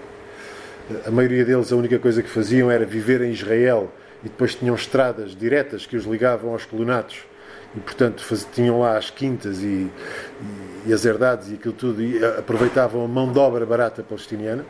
A 1.07 1.11
maioria 1.11 1.45
deles, 1.45 1.73
a 1.73 1.77
única 1.77 1.99
coisa 1.99 2.23
que 2.23 2.29
faziam 2.29 2.71
era 2.71 2.85
viver 2.85 3.23
em 3.23 3.31
Israel 3.31 3.91
e 4.23 4.29
depois 4.29 4.55
tinham 4.55 4.75
estradas 4.75 5.35
diretas 5.35 5.87
que 5.87 5.97
os 5.97 6.05
ligavam 6.05 6.53
aos 6.53 6.67
colonatos 6.67 7.25
e, 7.77 7.81
portanto, 7.81 8.25
faz, 8.25 8.47
tinham 8.53 8.81
lá 8.81 8.97
as 8.97 9.11
quintas 9.11 9.61
e, 9.61 9.67
e, 9.67 9.91
e, 10.87 10.93
as 10.93 11.05
herdades 11.05 11.51
e 11.51 11.55
aquilo 11.55 11.75
tudo 11.75 12.03
e 12.03 12.25
aproveitavam 12.25 13.05
a 13.05 13.09
mão 13.09 13.31
de 13.31 13.39
obra 13.39 13.65
barata 13.65 14.03
palestiniana. 14.03 14.65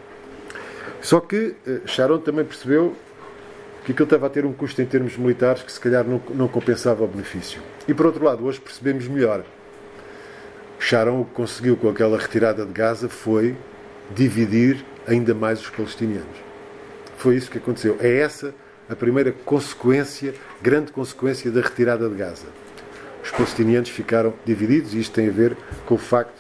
Só 1.01 1.19
que 1.21 1.57
uh, 1.67 1.81
Sharon 1.87 2.19
também 2.19 2.45
percebeu 2.45 2.95
que 3.85 3.93
aquilo 3.93 4.05
estava 4.05 4.27
a 4.27 4.31
ter 4.31 4.45
um 4.45 4.53
custo 4.53 4.83
em 4.83 4.87
termos 4.87 5.17
militares 5.17 5.63
que 5.63 5.73
se 5.73 5.81
calhar 5.81 6.05
não, 6.05 6.21
não 6.35 6.47
compensava 6.47 7.03
o 7.05 7.07
benefício. 7.07 7.63
E 7.89 7.95
por 7.95 8.07
outro 8.07 8.25
lado, 8.25 8.45
hoje 8.45 8.61
percebemos 8.61 9.09
melhor 9.09 9.43
Sharon 10.81 11.21
o 11.21 11.25
que 11.27 11.33
conseguiu 11.33 11.77
com 11.77 11.89
aquela 11.91 12.19
retirada 12.19 12.65
de 12.65 12.73
Gaza 12.73 13.09
foi 13.09 13.55
dividir 14.15 14.85
ainda 15.07 15.35
mais 15.35 15.61
os 15.61 15.69
palestinianos. 15.69 16.37
Foi 17.17 17.37
isso 17.37 17.51
que 17.51 17.59
aconteceu. 17.59 17.97
É 18.01 18.19
essa 18.19 18.55
a 18.89 18.97
primeira 18.97 19.31
consequência, 19.31 20.35
grande 20.61 20.91
consequência 20.91 21.51
da 21.51 21.61
retirada 21.61 22.09
de 22.09 22.15
Gaza. 22.15 22.47
Os 23.23 23.31
palestinianos 23.31 23.91
ficaram 23.91 24.35
divididos 24.45 24.95
e 24.95 25.01
isto 25.01 25.13
tem 25.13 25.29
a 25.29 25.33
ver 25.33 25.57
com 25.87 25.95
o 25.95 25.99
facto 25.99 26.37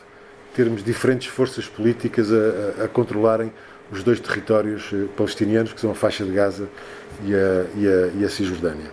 de 0.50 0.56
termos 0.56 0.82
diferentes 0.82 1.28
forças 1.28 1.66
políticas 1.66 2.30
a, 2.32 2.82
a, 2.82 2.84
a 2.84 2.88
controlarem 2.88 3.52
os 3.90 4.02
dois 4.02 4.20
territórios 4.20 4.90
eh, 4.92 5.06
palestinianos, 5.16 5.72
que 5.72 5.80
são 5.80 5.90
a 5.90 5.94
faixa 5.94 6.24
de 6.24 6.30
Gaza 6.30 6.68
e 7.24 7.34
a, 7.34 7.66
e 7.76 8.20
e 8.20 8.24
a 8.24 8.28
Cisjordânia. 8.28 8.90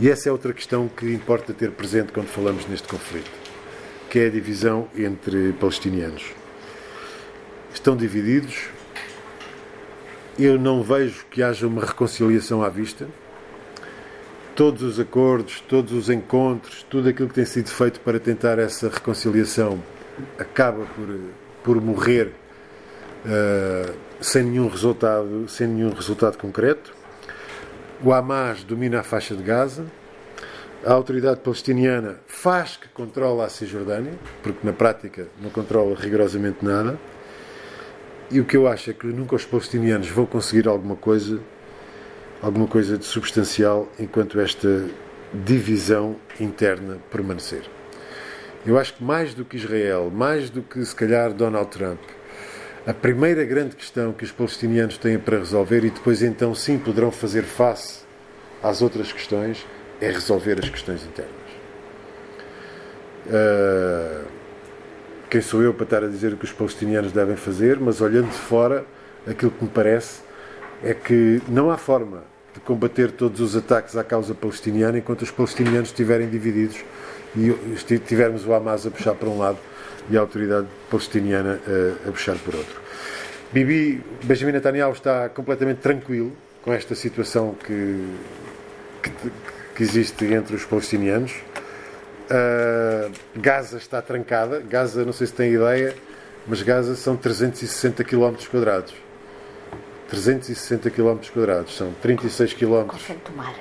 E 0.00 0.10
essa 0.10 0.28
é 0.28 0.32
outra 0.32 0.52
questão 0.52 0.88
que 0.88 1.06
importa 1.12 1.52
ter 1.52 1.70
presente 1.70 2.12
quando 2.12 2.26
falamos 2.26 2.66
neste 2.66 2.88
conflito 2.88 3.30
que 4.10 4.18
é 4.18 4.26
a 4.26 4.28
divisão 4.30 4.88
entre 4.96 5.52
palestinianos. 5.52 6.24
Estão 7.72 7.96
divididos. 7.96 8.68
Eu 10.36 10.58
não 10.58 10.82
vejo 10.82 11.24
que 11.30 11.44
haja 11.44 11.64
uma 11.68 11.86
reconciliação 11.86 12.60
à 12.60 12.68
vista. 12.68 13.06
Todos 14.60 14.82
os 14.82 15.00
acordos, 15.00 15.64
todos 15.66 15.90
os 15.90 16.10
encontros, 16.10 16.82
tudo 16.90 17.08
aquilo 17.08 17.28
que 17.28 17.34
tem 17.34 17.46
sido 17.46 17.70
feito 17.70 17.98
para 18.00 18.20
tentar 18.20 18.58
essa 18.58 18.90
reconciliação 18.90 19.82
acaba 20.38 20.84
por, 20.84 21.18
por 21.64 21.80
morrer 21.80 22.34
uh, 23.24 23.94
sem 24.20 24.42
nenhum 24.42 24.68
resultado, 24.68 25.48
sem 25.48 25.66
nenhum 25.66 25.94
resultado 25.94 26.36
concreto. 26.36 26.92
O 28.04 28.12
Hamas 28.12 28.62
domina 28.62 29.00
a 29.00 29.02
faixa 29.02 29.34
de 29.34 29.42
Gaza 29.42 29.86
a 30.84 30.92
autoridade 30.92 31.40
palestiniana 31.40 32.20
faz 32.26 32.76
que 32.76 32.88
controla 32.90 33.46
a 33.46 33.48
Cisjordânia, 33.48 34.12
porque 34.42 34.60
na 34.62 34.74
prática 34.74 35.26
não 35.40 35.48
controla 35.48 35.96
rigorosamente 35.98 36.62
nada. 36.62 36.98
E 38.30 38.38
o 38.38 38.44
que 38.44 38.58
eu 38.58 38.68
acho 38.68 38.90
é 38.90 38.92
que 38.92 39.06
nunca 39.06 39.36
os 39.36 39.44
palestinianos 39.46 40.08
vão 40.08 40.26
conseguir 40.26 40.68
alguma 40.68 40.96
coisa, 40.96 41.40
alguma 42.42 42.66
coisa 42.66 42.96
de 42.96 43.04
substancial 43.04 43.88
enquanto 43.98 44.40
esta 44.40 44.86
divisão 45.32 46.16
interna 46.38 46.98
permanecer. 47.10 47.62
Eu 48.66 48.78
acho 48.78 48.94
que 48.94 49.04
mais 49.04 49.34
do 49.34 49.44
que 49.44 49.56
Israel, 49.56 50.10
mais 50.12 50.50
do 50.50 50.62
que 50.62 50.84
se 50.84 50.94
calhar 50.94 51.32
Donald 51.32 51.70
Trump, 51.70 52.00
a 52.86 52.94
primeira 52.94 53.44
grande 53.44 53.76
questão 53.76 54.12
que 54.12 54.24
os 54.24 54.32
palestinianos 54.32 54.98
têm 54.98 55.18
para 55.18 55.38
resolver 55.38 55.84
e 55.84 55.90
depois 55.90 56.22
então 56.22 56.54
sim 56.54 56.78
poderão 56.78 57.10
fazer 57.10 57.42
face 57.42 58.00
às 58.62 58.82
outras 58.82 59.12
questões 59.12 59.66
é 60.00 60.10
resolver 60.10 60.58
as 60.58 60.68
questões 60.68 61.04
internas. 61.04 61.34
Uh, 63.26 64.24
quem 65.28 65.40
sou 65.40 65.62
eu 65.62 65.74
para 65.74 65.84
estar 65.84 66.04
a 66.04 66.08
dizer 66.08 66.32
o 66.32 66.36
que 66.36 66.44
os 66.44 66.52
palestinianos 66.52 67.12
devem 67.12 67.36
fazer, 67.36 67.78
mas 67.78 68.00
olhando 68.00 68.30
de 68.30 68.38
fora, 68.38 68.84
aquilo 69.26 69.50
que 69.50 69.62
me 69.62 69.70
parece 69.70 70.22
é 70.82 70.94
que 70.94 71.40
não 71.46 71.70
há 71.70 71.76
forma 71.76 72.29
de 72.54 72.60
combater 72.60 73.10
todos 73.12 73.40
os 73.40 73.56
ataques 73.56 73.96
à 73.96 74.04
causa 74.04 74.34
palestiniana 74.34 74.98
enquanto 74.98 75.22
os 75.22 75.30
palestinianos 75.30 75.90
estiverem 75.90 76.28
divididos 76.28 76.78
e 77.36 77.98
tivermos 77.98 78.46
o 78.46 78.52
Hamas 78.52 78.86
a 78.86 78.90
puxar 78.90 79.14
para 79.14 79.28
um 79.28 79.38
lado 79.38 79.58
e 80.08 80.16
a 80.16 80.20
autoridade 80.20 80.66
palestiniana 80.90 81.60
a, 82.04 82.08
a 82.08 82.12
puxar 82.12 82.36
por 82.38 82.54
outro. 82.54 82.80
Bibi, 83.52 84.02
Benjamin 84.22 84.52
Netanyahu 84.52 84.92
está 84.92 85.28
completamente 85.28 85.78
tranquilo 85.78 86.32
com 86.62 86.72
esta 86.72 86.94
situação 86.94 87.54
que, 87.54 88.06
que, 89.02 89.10
que 89.74 89.82
existe 89.82 90.24
entre 90.32 90.54
os 90.54 90.64
palestinianos. 90.64 91.32
Uh, 92.30 93.10
Gaza 93.34 93.78
está 93.78 94.00
trancada. 94.00 94.60
Gaza, 94.60 95.04
não 95.04 95.12
sei 95.12 95.26
se 95.26 95.32
tem 95.32 95.52
ideia, 95.52 95.94
mas 96.46 96.62
Gaza 96.62 96.94
são 96.94 97.16
360 97.16 98.04
km 98.04 98.34
quadrados. 98.50 98.94
360 100.10 100.90
km 100.90 101.18
quadrados, 101.32 101.76
são 101.76 101.92
36 102.02 102.54
km. 102.54 102.86
Conselho 102.88 103.20
Mar. 103.36 103.54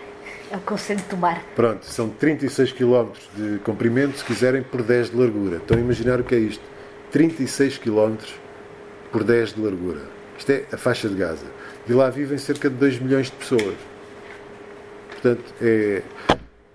É 0.52 0.58
o 0.58 0.60
Conselho 0.62 1.04
do 1.08 1.16
Mar. 1.16 1.44
Pronto, 1.56 1.86
são 1.86 2.10
36 2.10 2.72
km 2.72 3.10
de 3.36 3.60
comprimento, 3.60 4.18
se 4.18 4.26
quiserem, 4.26 4.64
por 4.64 4.82
10 4.82 5.12
de 5.12 5.18
largura. 5.18 5.58
Estão 5.58 5.78
a 5.78 5.80
imaginar 5.80 6.20
o 6.20 6.24
que 6.24 6.34
é 6.34 6.40
isto? 6.40 6.64
36 7.12 7.78
km 7.78 8.16
por 9.12 9.24
10 9.24 9.54
de 9.54 9.62
largura. 9.62 10.02
Isto 10.40 10.52
é 10.52 10.66
a 10.72 10.78
faixa 10.78 11.08
de 11.08 11.16
Gaza. 11.16 11.46
E 11.88 11.94
lá 11.94 12.10
vivem 12.10 12.38
cerca 12.38 12.68
de 12.68 12.76
2 12.78 13.00
milhões 13.00 13.28
de 13.28 13.34
pessoas. 13.34 13.76
Portanto, 15.12 15.54
é... 15.62 16.02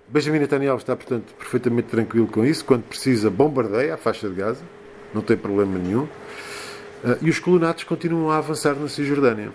Benjamin 0.07 0.39
Netanyahu 0.39 0.77
está, 0.77 0.95
portanto, 0.95 1.33
perfeitamente 1.37 1.89
tranquilo 1.89 2.27
com 2.27 2.45
isso. 2.45 2.63
Quando 2.63 2.83
precisa, 2.83 3.29
bombardeia 3.29 3.95
a 3.95 3.97
faixa 3.97 4.29
de 4.29 4.35
Gaza, 4.35 4.63
não 5.13 5.21
tem 5.21 5.35
problema 5.35 5.77
nenhum. 5.77 6.07
Uh, 7.03 7.17
e 7.21 7.29
os 7.29 7.39
colonatos 7.39 7.83
continuam 7.83 8.31
a 8.31 8.37
avançar 8.37 8.75
na 8.75 8.87
Cisjordânia. 8.87 9.51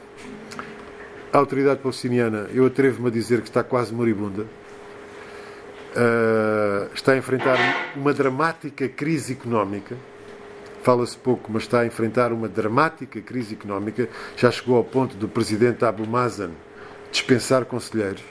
A 1.32 1.38
autoridade 1.38 1.80
palestiniana, 1.80 2.48
eu 2.52 2.66
atrevo-me 2.66 3.08
a 3.08 3.10
dizer 3.10 3.40
que 3.40 3.48
está 3.48 3.62
quase 3.62 3.92
moribunda. 3.92 4.42
Uh, 5.92 6.92
está 6.94 7.12
a 7.12 7.16
enfrentar 7.16 7.58
uma 7.96 8.12
dramática 8.12 8.88
crise 8.88 9.32
económica. 9.32 9.96
Fala-se 10.82 11.16
pouco, 11.16 11.52
mas 11.52 11.64
está 11.64 11.80
a 11.80 11.86
enfrentar 11.86 12.32
uma 12.32 12.48
dramática 12.48 13.20
crise 13.20 13.54
económica. 13.54 14.08
Já 14.36 14.50
chegou 14.50 14.76
ao 14.76 14.84
ponto 14.84 15.16
do 15.16 15.28
presidente 15.28 15.84
Abu 15.84 16.06
Mazen 16.06 16.50
dispensar 17.10 17.64
conselheiros 17.64 18.22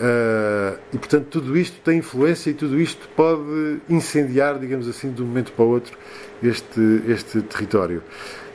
Uh, 0.00 0.78
e 0.94 0.98
portanto 0.98 1.26
tudo 1.26 1.58
isto 1.58 1.78
tem 1.82 1.98
influência 1.98 2.48
e 2.48 2.54
tudo 2.54 2.80
isto 2.80 3.06
pode 3.14 3.80
incendiar, 3.86 4.58
digamos 4.58 4.88
assim, 4.88 5.12
de 5.12 5.22
um 5.22 5.26
momento 5.26 5.52
para 5.52 5.62
o 5.62 5.68
outro 5.68 5.98
este, 6.42 7.02
este 7.06 7.42
território. 7.42 8.02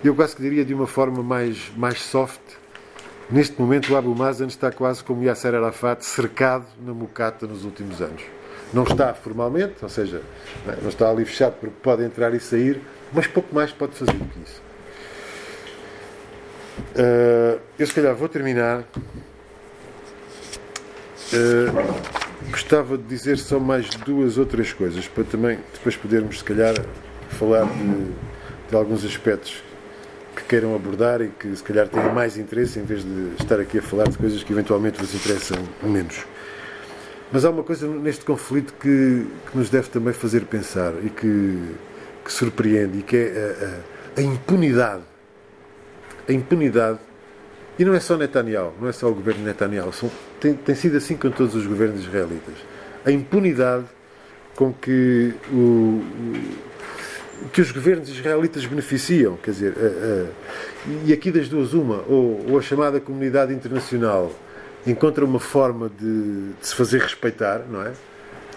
Eu 0.03 0.15
quase 0.15 0.35
que 0.35 0.41
diria 0.41 0.65
de 0.65 0.73
uma 0.73 0.87
forma 0.87 1.21
mais, 1.21 1.71
mais 1.77 2.01
soft. 2.01 2.41
Neste 3.29 3.61
momento 3.61 3.93
o 3.93 3.95
Abu 3.95 4.15
Mazen 4.15 4.47
está 4.47 4.71
quase 4.71 5.03
como 5.03 5.23
Yasser 5.23 5.53
Arafat 5.53 6.03
cercado 6.03 6.65
na 6.83 6.93
Mocata 6.95 7.45
nos 7.45 7.63
últimos 7.63 8.01
anos. 8.01 8.23
Não 8.73 8.81
está 8.81 9.13
formalmente, 9.13 9.75
ou 9.83 9.89
seja, 9.89 10.23
não 10.81 10.89
está 10.89 11.11
ali 11.11 11.25
fechado 11.25 11.57
porque 11.59 11.75
pode 11.83 12.03
entrar 12.03 12.33
e 12.33 12.39
sair, 12.39 12.81
mas 13.13 13.27
pouco 13.27 13.53
mais 13.53 13.71
pode 13.71 13.95
fazer 13.95 14.13
do 14.13 14.25
que 14.25 14.39
isso. 14.39 14.61
Uh, 16.95 17.59
eu 17.77 17.85
se 17.85 17.93
calhar 17.93 18.15
vou 18.15 18.27
terminar. 18.27 18.83
Uh, 21.33 22.51
gostava 22.51 22.97
de 22.97 23.03
dizer 23.03 23.37
só 23.37 23.59
mais 23.59 23.89
duas 23.89 24.37
ou 24.37 24.45
três 24.45 24.71
coisas 24.71 25.07
para 25.07 25.23
também 25.23 25.59
depois 25.73 25.95
podermos 25.95 26.39
se 26.39 26.43
calhar 26.43 26.75
falar 27.29 27.65
de, 27.65 28.11
de 28.69 28.75
alguns 28.75 29.03
aspectos 29.03 29.63
que 30.35 30.43
queiram 30.43 30.75
abordar 30.75 31.21
e 31.21 31.29
que 31.29 31.55
se 31.55 31.63
calhar 31.63 31.87
tenham 31.87 32.13
mais 32.13 32.37
interesse 32.37 32.77
em 32.79 32.83
vez 32.83 33.03
de 33.03 33.33
estar 33.39 33.59
aqui 33.59 33.79
a 33.79 33.81
falar 33.81 34.07
de 34.07 34.17
coisas 34.17 34.43
que 34.43 34.53
eventualmente 34.53 34.99
vos 34.99 35.13
interessam 35.15 35.57
menos. 35.81 36.25
Mas 37.31 37.43
há 37.43 37.49
uma 37.49 37.63
coisa 37.63 37.87
neste 37.87 38.23
conflito 38.23 38.73
que, 38.73 39.25
que 39.49 39.57
nos 39.57 39.69
deve 39.69 39.89
também 39.89 40.13
fazer 40.13 40.45
pensar 40.45 40.93
e 41.03 41.09
que, 41.09 41.59
que 42.23 42.31
surpreende 42.31 42.99
e 42.99 43.01
que 43.01 43.17
é 43.17 43.83
a, 44.17 44.19
a, 44.19 44.21
a 44.21 44.23
impunidade. 44.23 45.03
A 46.27 46.31
impunidade. 46.31 46.99
E 47.77 47.83
não 47.83 47.93
é 47.93 47.99
só 47.99 48.15
Netanyahu, 48.15 48.73
não 48.79 48.87
é 48.87 48.91
só 48.91 49.09
o 49.09 49.13
governo 49.13 49.43
Netanyahu. 49.43 49.91
São, 49.91 50.09
tem, 50.39 50.53
tem 50.53 50.75
sido 50.75 50.97
assim 50.97 51.17
com 51.17 51.29
todos 51.29 51.55
os 51.55 51.67
governos 51.67 52.01
israelitas. 52.01 52.55
A 53.05 53.11
impunidade 53.11 53.85
com 54.55 54.71
que 54.73 55.33
o, 55.51 56.01
que 57.51 57.61
os 57.61 57.71
governos 57.71 58.09
israelitas 58.09 58.65
beneficiam, 58.65 59.37
quer 59.37 59.51
dizer, 59.51 59.73
e 61.05 61.11
aqui 61.11 61.31
das 61.31 61.49
duas 61.49 61.73
uma, 61.73 62.03
ou, 62.07 62.45
ou, 62.49 62.57
a 62.57 62.61
chamada 62.61 62.99
comunidade 62.99 63.53
internacional 63.53 64.31
encontra 64.87 65.25
uma 65.25 65.39
forma 65.39 65.89
de, 65.89 66.51
de, 66.53 66.67
se 66.67 66.75
fazer 66.75 67.01
respeitar, 67.01 67.63
não 67.69 67.81
é? 67.81 67.91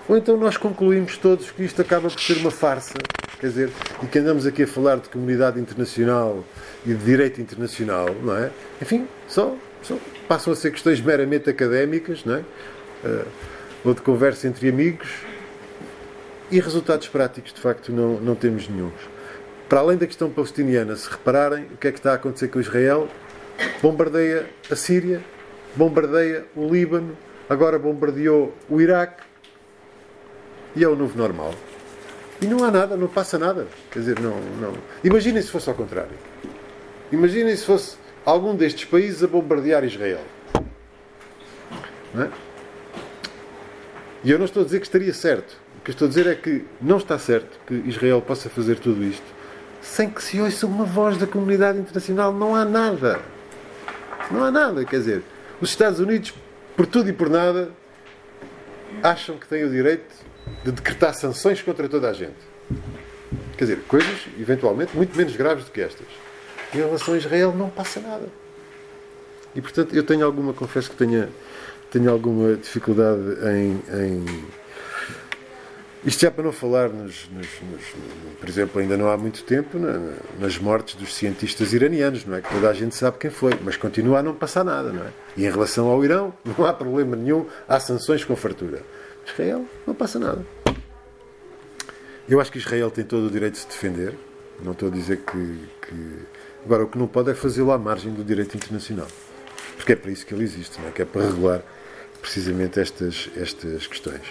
Ou 0.08 0.16
então 0.16 0.36
nós 0.36 0.56
concluímos 0.56 1.16
todos 1.18 1.50
que 1.50 1.64
isto 1.64 1.82
acaba 1.82 2.08
por 2.08 2.20
ser 2.20 2.38
uma 2.38 2.50
farsa, 2.50 2.94
quer 3.40 3.46
dizer, 3.48 3.70
e 4.02 4.06
que 4.06 4.18
andamos 4.18 4.46
aqui 4.46 4.64
a 4.64 4.66
falar 4.66 4.96
de 4.96 5.08
comunidade 5.08 5.60
internacional 5.60 6.44
e 6.84 6.92
de 6.92 7.04
direito 7.04 7.40
internacional, 7.40 8.08
não 8.22 8.36
é? 8.36 8.50
Enfim, 8.82 9.06
só, 9.28 9.56
só 9.82 9.96
passam 10.26 10.52
a 10.52 10.56
ser 10.56 10.72
questões 10.72 11.00
meramente 11.00 11.48
académicas, 11.48 12.24
não 12.24 12.36
é? 12.36 12.44
Uh, 13.04 13.26
ou 13.84 13.94
de 13.94 14.02
conversa 14.02 14.48
entre 14.48 14.68
amigos, 14.68 15.08
e 16.50 16.60
resultados 16.60 17.08
práticos, 17.08 17.52
de 17.52 17.60
facto, 17.60 17.92
não, 17.92 18.18
não 18.20 18.34
temos 18.34 18.68
nenhum. 18.68 18.90
Para 19.68 19.80
além 19.80 19.98
da 19.98 20.06
questão 20.06 20.30
palestiniana, 20.30 20.96
se 20.96 21.08
repararem, 21.08 21.64
o 21.64 21.76
que 21.76 21.88
é 21.88 21.92
que 21.92 21.98
está 21.98 22.12
a 22.12 22.14
acontecer 22.14 22.48
com 22.48 22.58
Israel? 22.58 23.08
Bombardeia 23.82 24.46
a 24.70 24.76
Síria, 24.76 25.20
bombardeia 25.76 26.46
o 26.56 26.66
Líbano, 26.66 27.16
agora 27.48 27.78
bombardeou 27.78 28.54
o 28.68 28.80
Iraque 28.80 29.22
e 30.74 30.82
é 30.82 30.88
o 30.88 30.96
novo 30.96 31.18
normal. 31.18 31.54
E 32.40 32.46
não 32.46 32.64
há 32.64 32.70
nada, 32.70 32.96
não 32.96 33.08
passa 33.08 33.38
nada. 33.38 33.66
Quer 33.90 34.00
dizer, 34.00 34.20
não. 34.20 34.38
não. 34.60 34.74
Imaginem 35.02 35.42
se 35.42 35.50
fosse 35.50 35.68
ao 35.68 35.74
contrário. 35.74 36.16
Imaginem 37.10 37.54
se 37.56 37.64
fosse 37.64 37.96
algum 38.24 38.54
destes 38.54 38.84
países 38.84 39.22
a 39.22 39.26
bombardear 39.26 39.84
Israel. 39.84 40.20
É? 42.16 42.28
E 44.24 44.30
eu 44.30 44.38
não 44.38 44.44
estou 44.44 44.62
a 44.62 44.64
dizer 44.64 44.80
que 44.80 44.86
estaria 44.86 45.12
certo 45.12 45.56
que 45.88 45.92
estou 45.92 46.04
a 46.04 46.08
dizer 46.08 46.26
é 46.26 46.34
que 46.34 46.66
não 46.82 46.98
está 46.98 47.18
certo 47.18 47.58
que 47.66 47.72
Israel 47.88 48.20
possa 48.20 48.50
fazer 48.50 48.78
tudo 48.78 49.02
isto 49.02 49.24
sem 49.80 50.10
que 50.10 50.22
se 50.22 50.38
ouça 50.38 50.66
uma 50.66 50.84
voz 50.84 51.16
da 51.16 51.26
comunidade 51.26 51.78
internacional. 51.78 52.30
Não 52.30 52.54
há 52.54 52.62
nada. 52.62 53.20
Não 54.30 54.44
há 54.44 54.50
nada. 54.50 54.84
Quer 54.84 54.98
dizer, 54.98 55.22
os 55.62 55.70
Estados 55.70 55.98
Unidos, 55.98 56.34
por 56.76 56.84
tudo 56.84 57.08
e 57.08 57.12
por 57.12 57.30
nada, 57.30 57.70
acham 59.02 59.38
que 59.38 59.46
têm 59.46 59.64
o 59.64 59.70
direito 59.70 60.14
de 60.64 60.72
decretar 60.72 61.14
sanções 61.14 61.62
contra 61.62 61.88
toda 61.88 62.08
a 62.08 62.12
gente. 62.12 62.36
Quer 63.56 63.64
dizer, 63.64 63.80
coisas, 63.88 64.26
eventualmente, 64.38 64.96
muito 64.96 65.16
menos 65.16 65.34
graves 65.36 65.64
do 65.64 65.70
que 65.70 65.80
estas. 65.80 66.06
Em 66.74 66.78
relação 66.78 67.14
a 67.14 67.16
Israel, 67.16 67.52
não 67.52 67.70
passa 67.70 68.00
nada. 68.00 68.28
E, 69.54 69.60
portanto, 69.60 69.94
eu 69.94 70.02
tenho 70.02 70.24
alguma, 70.24 70.52
confesso 70.52 70.90
que 70.90 70.96
tenha, 70.96 71.28
tenho 71.90 72.10
alguma 72.10 72.54
dificuldade 72.54 73.20
em, 73.44 73.82
em 73.92 74.24
isto 76.04 76.20
já 76.20 76.30
para 76.30 76.44
não 76.44 76.52
falar, 76.52 76.88
nos, 76.90 77.28
nos, 77.30 77.48
nos, 77.70 77.82
por 78.38 78.48
exemplo, 78.48 78.80
ainda 78.80 78.96
não 78.96 79.10
há 79.10 79.16
muito 79.16 79.42
tempo, 79.42 79.78
na, 79.78 80.14
nas 80.38 80.56
mortes 80.56 80.94
dos 80.94 81.14
cientistas 81.14 81.72
iranianos, 81.72 82.24
não 82.24 82.36
é? 82.36 82.40
Que 82.40 82.48
toda 82.50 82.70
a 82.70 82.72
gente 82.72 82.94
sabe 82.94 83.18
quem 83.18 83.30
foi, 83.30 83.52
mas 83.64 83.76
continua 83.76 84.20
a 84.20 84.22
não 84.22 84.32
passar 84.32 84.64
nada, 84.64 84.92
não 84.92 85.02
é? 85.02 85.10
E 85.36 85.44
em 85.44 85.50
relação 85.50 85.88
ao 85.88 86.04
Irão, 86.04 86.32
não 86.44 86.64
há 86.64 86.72
problema 86.72 87.16
nenhum, 87.16 87.46
há 87.68 87.80
sanções 87.80 88.24
com 88.24 88.36
fartura. 88.36 88.80
Israel, 89.32 89.64
não 89.86 89.94
passa 89.94 90.18
nada. 90.18 90.44
Eu 92.28 92.40
acho 92.40 92.52
que 92.52 92.58
Israel 92.58 92.90
tem 92.90 93.04
todo 93.04 93.26
o 93.26 93.30
direito 93.30 93.54
de 93.54 93.60
se 93.60 93.68
defender, 93.68 94.14
não 94.62 94.72
estou 94.72 94.88
a 94.88 94.92
dizer 94.92 95.18
que. 95.18 95.58
que... 95.82 96.18
Agora, 96.64 96.84
o 96.84 96.88
que 96.88 96.98
não 96.98 97.06
pode 97.06 97.30
é 97.30 97.34
fazê-lo 97.34 97.72
à 97.72 97.78
margem 97.78 98.12
do 98.12 98.22
direito 98.24 98.56
internacional. 98.56 99.06
Porque 99.76 99.92
é 99.92 99.96
para 99.96 100.10
isso 100.10 100.26
que 100.26 100.34
ele 100.34 100.44
existe, 100.44 100.80
não 100.80 100.88
é? 100.88 100.90
Que 100.90 101.02
é 101.02 101.04
para 101.04 101.22
regular 101.22 101.62
precisamente 102.20 102.80
estas, 102.80 103.30
estas 103.36 103.86
questões. 103.86 104.22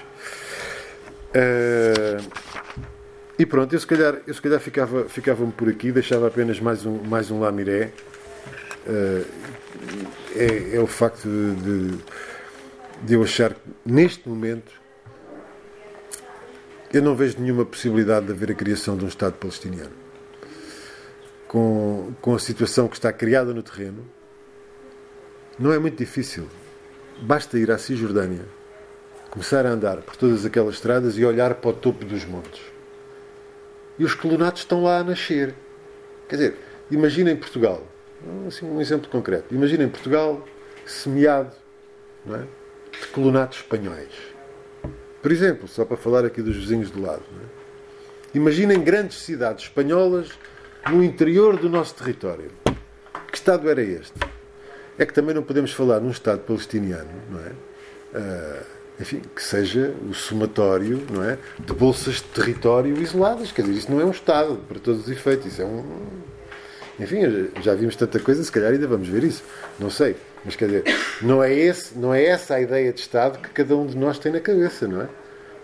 Uh, 1.30 2.24
e 3.40 3.46
pronto, 3.46 3.74
eu 3.74 3.80
se 3.80 3.88
calhar, 3.88 4.18
eu 4.26 4.34
se 4.34 4.42
calhar 4.42 4.60
ficava, 4.60 5.08
ficava-me 5.08 5.52
por 5.52 5.70
aqui, 5.70 5.92
deixava 5.92 6.28
apenas 6.28 6.60
mais 6.60 6.86
um, 6.86 7.04
mais 7.04 7.32
um 7.32 7.40
lamiré. 7.40 7.92
Uh, 8.86 9.26
é, 10.36 10.76
é, 10.76 10.80
o 10.80 10.88
facto 10.88 11.28
de, 11.28 11.56
de, 11.56 11.98
de, 13.04 13.14
eu 13.14 13.24
achar 13.24 13.54
que 13.54 13.60
neste 13.86 14.28
momento 14.28 14.72
eu 16.94 17.02
não 17.02 17.16
vejo 17.16 17.40
nenhuma 17.40 17.66
possibilidade 17.66 18.26
de 18.28 18.32
haver 18.32 18.52
a 18.52 18.56
criação 18.56 18.96
de 18.96 19.06
um 19.06 19.08
Estado 19.08 19.34
palestiniano. 19.34 19.92
Com, 21.48 22.14
com 22.22 22.36
a 22.36 22.40
situação 22.40 22.88
que 22.88 22.96
está 22.96 23.12
criada 23.12 23.54
no 23.54 23.64
terreno, 23.64 24.06
não 25.58 25.72
é 25.72 25.80
muito 25.80 25.98
difícil. 25.98 26.48
Basta 27.22 27.58
ir 27.58 27.72
à 27.72 27.78
Cisjordânia 27.78 28.46
começar 29.30 29.66
a 29.66 29.70
andar 29.70 29.98
por 29.98 30.16
todas 30.16 30.46
aquelas 30.46 30.76
estradas 30.76 31.18
e 31.18 31.26
olhar 31.26 31.54
para 31.56 31.70
o 31.70 31.74
topo 31.74 32.06
dos 32.06 32.26
montes. 32.26 32.62
E 34.00 34.04
os 34.04 34.16
colonatos 34.16 34.62
estão 34.62 34.84
lá 34.84 35.00
a 35.00 35.04
nascer. 35.04 35.54
Quer 36.28 36.36
dizer, 36.36 36.58
imaginem 36.90 37.36
Portugal, 37.36 37.86
assim, 38.48 38.66
um 38.66 38.80
exemplo 38.80 39.10
concreto. 39.10 39.54
Imaginem 39.54 39.90
Portugal 39.90 40.44
semeado 40.86 41.52
é? 42.30 42.44
de 43.00 43.08
colonatos 43.08 43.60
espanhóis. 43.60 44.10
Por 45.28 45.34
exemplo, 45.34 45.68
só 45.68 45.84
para 45.84 45.98
falar 45.98 46.24
aqui 46.24 46.42
dos 46.42 46.56
vizinhos 46.56 46.90
do 46.90 47.02
lado. 47.02 47.22
É? 47.44 48.38
Imaginem 48.38 48.82
grandes 48.82 49.18
cidades 49.18 49.66
espanholas 49.66 50.30
no 50.90 51.04
interior 51.04 51.58
do 51.58 51.68
nosso 51.68 51.96
território. 51.96 52.50
Que 53.30 53.36
Estado 53.38 53.70
era 53.70 53.82
este? 53.82 54.14
É 54.98 55.06
que 55.06 55.14
também 55.14 55.36
não 55.36 55.44
podemos 55.44 55.74
falar 55.74 56.00
num 56.00 56.12
Estado 56.12 56.40
palestiniano, 56.44 57.10
não 57.30 57.42
é? 57.42 57.50
Uh, 58.18 58.66
enfim, 59.02 59.22
que 59.36 59.44
seja 59.44 59.94
o 60.10 60.14
somatório 60.14 61.06
não 61.12 61.22
é, 61.22 61.38
de 61.60 61.74
bolsas 61.74 62.16
de 62.16 62.30
território 62.30 62.98
isoladas. 62.98 63.52
Quer 63.52 63.64
dizer, 63.64 63.80
isso 63.80 63.92
não 63.92 64.00
é 64.00 64.06
um 64.06 64.12
Estado, 64.12 64.56
para 64.66 64.80
todos 64.80 65.02
os 65.02 65.12
efeitos. 65.12 65.48
Isso 65.48 65.62
é 65.62 65.66
um. 65.66 65.84
Enfim, 66.98 67.50
já 67.62 67.76
vimos 67.76 67.98
tanta 67.98 68.18
coisa, 68.18 68.42
se 68.42 68.50
calhar 68.50 68.72
ainda 68.72 68.88
vamos 68.88 69.10
ver 69.10 69.26
isso. 69.26 69.44
Não 69.78 69.90
sei. 69.90 70.16
Mas 70.46 70.56
quer 70.56 70.66
dizer, 70.66 70.84
não 71.22 71.44
é, 71.44 71.54
esse, 71.54 71.98
não 71.98 72.14
é 72.14 72.26
essa 72.26 72.56
a 72.56 72.62
ideia 72.62 72.94
de 72.94 73.00
Estado 73.00 73.40
que 73.40 73.50
cada 73.50 73.76
um 73.76 73.86
de 73.86 73.98
nós 73.98 74.18
tem 74.18 74.32
na 74.32 74.40
cabeça, 74.40 74.88
não 74.88 75.02
é? 75.02 75.10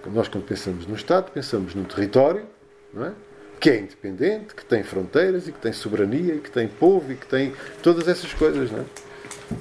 Nós, 0.07 0.27
quando 0.27 0.43
pensamos 0.43 0.85
no 0.85 0.95
Estado, 0.95 1.31
pensamos 1.31 1.73
num 1.73 1.85
território, 1.85 2.45
não 2.93 3.05
é? 3.05 3.11
Que 3.59 3.69
é 3.69 3.79
independente, 3.79 4.53
que 4.53 4.65
tem 4.65 4.83
fronteiras 4.83 5.47
e 5.47 5.51
que 5.53 5.59
tem 5.59 5.71
soberania 5.71 6.35
e 6.35 6.39
que 6.39 6.51
tem 6.51 6.67
povo 6.67 7.11
e 7.11 7.15
que 7.15 7.25
tem 7.25 7.53
todas 7.81 8.07
essas 8.07 8.33
coisas, 8.33 8.69
não 8.69 8.79
é? 8.79 8.85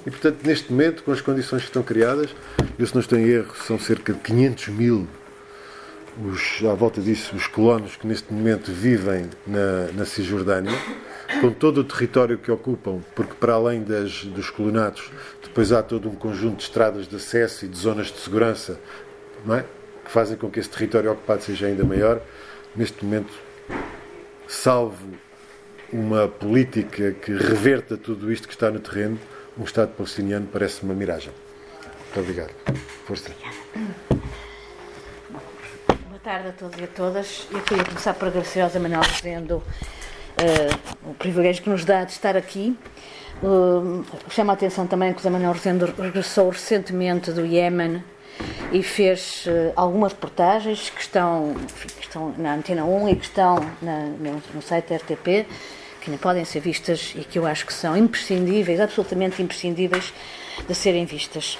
E, 0.06 0.10
portanto, 0.10 0.38
neste 0.44 0.72
momento, 0.72 1.02
com 1.04 1.12
as 1.12 1.20
condições 1.20 1.62
que 1.62 1.68
estão 1.68 1.82
criadas, 1.82 2.34
eu 2.78 2.86
se 2.86 2.94
não 2.94 3.00
estou 3.00 3.18
em 3.18 3.28
erro, 3.28 3.54
são 3.66 3.78
cerca 3.78 4.12
de 4.12 4.18
500 4.18 4.68
mil 4.68 5.06
os, 6.20 6.62
à 6.64 6.74
volta 6.74 7.00
disso, 7.00 7.34
os 7.34 7.46
colonos 7.46 7.96
que 7.96 8.06
neste 8.06 8.32
momento 8.32 8.70
vivem 8.70 9.30
na, 9.46 9.92
na 9.94 10.04
Cisjordânia, 10.04 10.72
com 11.40 11.50
todo 11.50 11.78
o 11.78 11.84
território 11.84 12.38
que 12.38 12.50
ocupam, 12.50 13.00
porque 13.14 13.34
para 13.34 13.54
além 13.54 13.82
das, 13.82 14.24
dos 14.24 14.50
colonatos, 14.50 15.10
depois 15.42 15.72
há 15.72 15.82
todo 15.82 16.08
um 16.08 16.14
conjunto 16.14 16.58
de 16.58 16.62
estradas 16.64 17.06
de 17.08 17.16
acesso 17.16 17.64
e 17.64 17.68
de 17.68 17.76
zonas 17.78 18.06
de 18.08 18.18
segurança, 18.18 18.78
é? 19.50 19.64
Que 20.04 20.10
fazem 20.10 20.36
com 20.36 20.50
que 20.50 20.60
esse 20.60 20.68
território 20.68 21.12
ocupado 21.12 21.42
seja 21.42 21.66
ainda 21.66 21.84
maior. 21.84 22.20
Neste 22.74 23.04
momento, 23.04 23.32
salvo 24.48 25.04
uma 25.92 26.26
política 26.26 27.12
que 27.12 27.32
reverta 27.32 27.96
tudo 27.96 28.32
isto 28.32 28.48
que 28.48 28.54
está 28.54 28.70
no 28.70 28.80
terreno, 28.80 29.18
um 29.58 29.64
Estado 29.64 29.92
palestiniano 29.92 30.48
parece 30.50 30.82
uma 30.82 30.94
miragem. 30.94 31.32
Muito 32.04 32.20
obrigado. 32.20 32.52
Força. 33.06 33.30
Boa 36.08 36.20
tarde 36.22 36.48
a 36.48 36.52
todos 36.52 36.78
e 36.78 36.84
a 36.84 36.86
todas. 36.86 37.46
Eu 37.50 37.60
queria 37.60 37.84
começar 37.84 38.14
por 38.14 38.28
agradecer 38.28 38.60
ao 38.60 38.70
Zé 38.70 38.78
Manuel 38.78 39.02
dizendo 39.02 39.62
uh, 40.38 41.10
o 41.10 41.14
privilégio 41.14 41.62
que 41.62 41.70
nos 41.70 41.84
dá 41.84 42.04
de 42.04 42.12
estar 42.12 42.36
aqui. 42.36 42.76
Uh, 43.42 44.04
chama 44.30 44.52
a 44.52 44.54
atenção 44.54 44.86
também 44.86 45.12
que 45.12 45.20
o 45.20 45.22
Zé 45.22 45.30
Manuel 45.30 45.52
Rosendo 45.52 45.92
regressou 45.98 46.50
recentemente 46.50 47.32
do 47.32 47.44
Iémen 47.44 48.02
e 48.70 48.82
fez 48.82 49.46
uh, 49.46 49.72
algumas 49.74 50.12
reportagens 50.12 50.90
que 50.90 51.00
estão, 51.00 51.54
enfim, 51.64 51.88
que 51.88 52.06
estão 52.06 52.34
na 52.38 52.54
Antena 52.54 52.84
1 52.84 53.08
e 53.08 53.16
que 53.16 53.24
estão 53.24 53.56
na, 53.80 54.00
no, 54.00 54.42
no 54.54 54.62
site 54.62 54.94
RTP 54.94 55.46
que 56.02 56.10
não 56.10 56.18
podem 56.18 56.44
ser 56.44 56.60
vistas 56.60 57.14
e 57.16 57.20
que 57.20 57.38
eu 57.38 57.46
acho 57.46 57.64
que 57.64 57.72
são 57.72 57.96
imprescindíveis, 57.96 58.80
absolutamente 58.80 59.40
imprescindíveis 59.40 60.12
de 60.66 60.74
serem 60.74 61.04
vistas. 61.04 61.58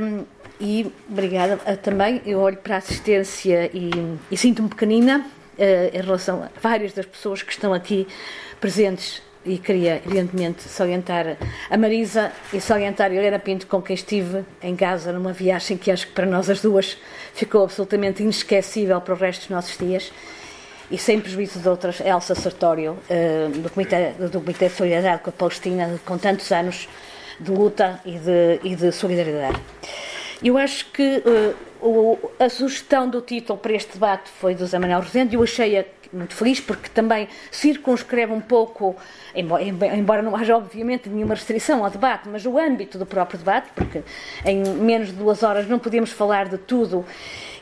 Um, 0.00 0.24
e 0.60 0.90
obrigada 1.10 1.56
também, 1.76 2.22
eu 2.24 2.38
olho 2.38 2.56
para 2.56 2.76
a 2.76 2.78
assistência 2.78 3.70
e, 3.74 3.90
e 4.30 4.36
sinto-me 4.36 4.68
pequenina 4.68 5.26
em 5.58 6.00
relação 6.00 6.42
a 6.42 6.48
várias 6.60 6.92
das 6.92 7.06
pessoas 7.06 7.42
que 7.42 7.52
estão 7.52 7.72
aqui 7.72 8.06
presentes 8.60 9.22
e 9.44 9.58
queria, 9.58 10.00
evidentemente, 10.04 10.62
salientar 10.62 11.36
a 11.68 11.76
Marisa 11.76 12.32
e 12.52 12.60
salientar 12.60 13.10
a 13.10 13.14
Helena 13.14 13.38
Pinto, 13.38 13.66
com 13.66 13.82
quem 13.82 13.94
estive 13.94 14.44
em 14.62 14.74
casa 14.74 15.12
numa 15.12 15.32
viagem 15.32 15.76
que 15.76 15.90
acho 15.90 16.06
que 16.06 16.12
para 16.12 16.26
nós 16.26 16.48
as 16.48 16.62
duas 16.62 16.96
ficou 17.34 17.64
absolutamente 17.64 18.22
inesquecível 18.22 19.00
para 19.00 19.14
o 19.14 19.16
resto 19.16 19.42
dos 19.42 19.50
nossos 19.50 19.76
dias. 19.76 20.10
E 20.90 20.98
sem 20.98 21.20
prejuízo 21.20 21.58
de 21.58 21.68
outras, 21.68 22.00
Elsa 22.00 22.34
Sartório, 22.34 22.98
eh, 23.08 23.48
do 23.54 23.70
Comitê, 23.70 24.12
do 24.18 24.40
Comitê 24.40 24.68
de 24.68 24.74
Solidariedade 24.74 25.22
com 25.22 25.30
a 25.30 25.32
Palestina, 25.32 26.00
com 26.04 26.18
tantos 26.18 26.50
anos 26.52 26.88
de 27.40 27.50
luta 27.50 28.00
e 28.04 28.18
de, 28.18 28.60
e 28.62 28.76
de 28.76 28.92
solidariedade. 28.92 29.60
Eu 30.42 30.58
acho 30.58 30.86
que 30.92 31.22
uh, 31.84 32.30
a 32.38 32.48
sugestão 32.48 33.08
do 33.08 33.20
título 33.20 33.58
para 33.58 33.72
este 33.74 33.92
debate 33.92 34.30
foi 34.30 34.54
do 34.54 34.66
Zé 34.66 34.78
Manuel 34.78 35.00
Rosendo 35.00 35.32
e 35.32 35.36
eu 35.36 35.42
achei-a 35.42 35.84
muito 36.12 36.34
feliz 36.34 36.60
porque 36.60 36.88
também 36.88 37.28
circunscreve 37.50 38.32
um 38.32 38.40
pouco, 38.40 38.96
embora 39.34 40.22
não 40.22 40.34
haja 40.36 40.56
obviamente 40.56 41.08
nenhuma 41.08 41.34
restrição 41.34 41.84
ao 41.84 41.90
debate, 41.90 42.28
mas 42.28 42.46
o 42.46 42.58
âmbito 42.58 42.98
do 42.98 43.04
próprio 43.04 43.38
debate, 43.38 43.70
porque 43.74 44.02
em 44.44 44.62
menos 44.62 45.08
de 45.08 45.14
duas 45.14 45.42
horas 45.42 45.68
não 45.68 45.78
podemos 45.78 46.10
falar 46.10 46.48
de 46.48 46.58
tudo 46.58 47.04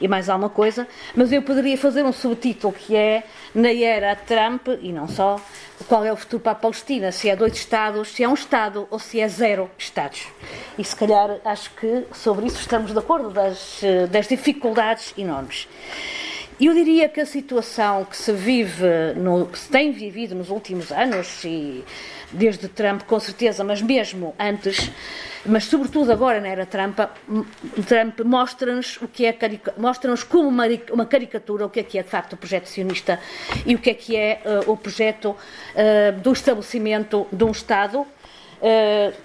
e 0.01 0.09
mais 0.09 0.29
alguma 0.29 0.51
coisa, 0.51 0.87
mas 1.15 1.33
eu 1.33 1.43
poderia 1.43 1.79
fazer 1.79 2.05
um 2.05 2.13
subtítulo 2.13 2.73
que 2.73 2.97
é 2.97 3.23
Na 3.55 3.73
era 3.73 4.17
Trump, 4.17 4.67
e 4.81 4.93
não 4.93 5.07
só, 5.07 5.41
qual 5.89 6.05
é 6.05 6.13
o 6.13 6.17
futuro 6.17 6.43
para 6.43 6.53
a 6.53 6.57
Palestina, 6.57 7.13
se 7.13 7.29
é 7.29 7.37
dois 7.37 7.55
Estados, 7.55 8.09
se 8.09 8.25
é 8.25 8.29
um 8.29 8.35
Estado 8.35 8.87
ou 8.91 8.99
se 8.99 9.21
é 9.21 9.29
zero 9.29 9.71
Estados. 9.79 10.27
E 10.77 10.85
se 10.85 10.97
calhar 10.97 11.39
acho 11.45 11.71
que 11.75 12.05
sobre 12.13 12.47
isso 12.47 12.59
estamos 12.59 12.93
de 12.93 12.99
acordo. 12.99 13.31
Das, 13.31 13.81
das 14.13 14.29
dificuldades 14.29 15.13
enormes. 15.17 15.67
Eu 16.61 16.75
diria 16.75 17.09
que 17.09 17.21
a 17.21 17.27
situação 17.27 18.05
que 18.05 18.17
se 18.17 18.31
vive, 18.31 19.15
no, 19.17 19.47
que 19.47 19.59
se 19.59 19.69
tem 19.69 19.91
vivido 19.91 20.35
nos 20.35 20.51
últimos 20.51 20.93
anos, 20.93 21.43
e 21.45 21.83
desde 22.31 22.69
Trump 22.69 23.03
com 23.03 23.19
certeza, 23.19 23.65
mas 23.65 23.83
mesmo 23.83 24.35
antes, 24.39 24.91
mas 25.45 25.65
sobretudo 25.65 26.13
agora 26.13 26.41
na 26.41 26.49
era 26.49 26.67
Trump, 26.67 26.99
Trump 27.89 28.21
mostra-nos 28.21 28.97
o 29.03 29.09
que 29.09 29.27
é 29.27 29.37
mostra-nos 29.77 30.23
como 30.23 30.49
uma, 30.49 30.65
uma, 30.93 31.05
caricatura 31.05 31.67
o 31.67 31.71
que 31.71 31.81
é 31.81 31.83
que 31.83 31.99
é 31.99 32.03
de 32.03 32.09
facto 32.09 32.35
o 32.35 32.37
projeto 32.37 32.67
sionista 32.67 33.19
e 33.67 33.75
o 33.75 33.79
que 33.79 33.91
é 33.91 33.95
que 33.95 34.17
é 34.17 34.41
uh, 34.45 34.71
o 34.71 34.77
projeto 34.77 35.31
uh, 35.31 36.21
do 36.21 36.33
estabelecimento 36.33 37.27
de 37.33 37.45
um 37.45 37.51
Estado 37.51 38.07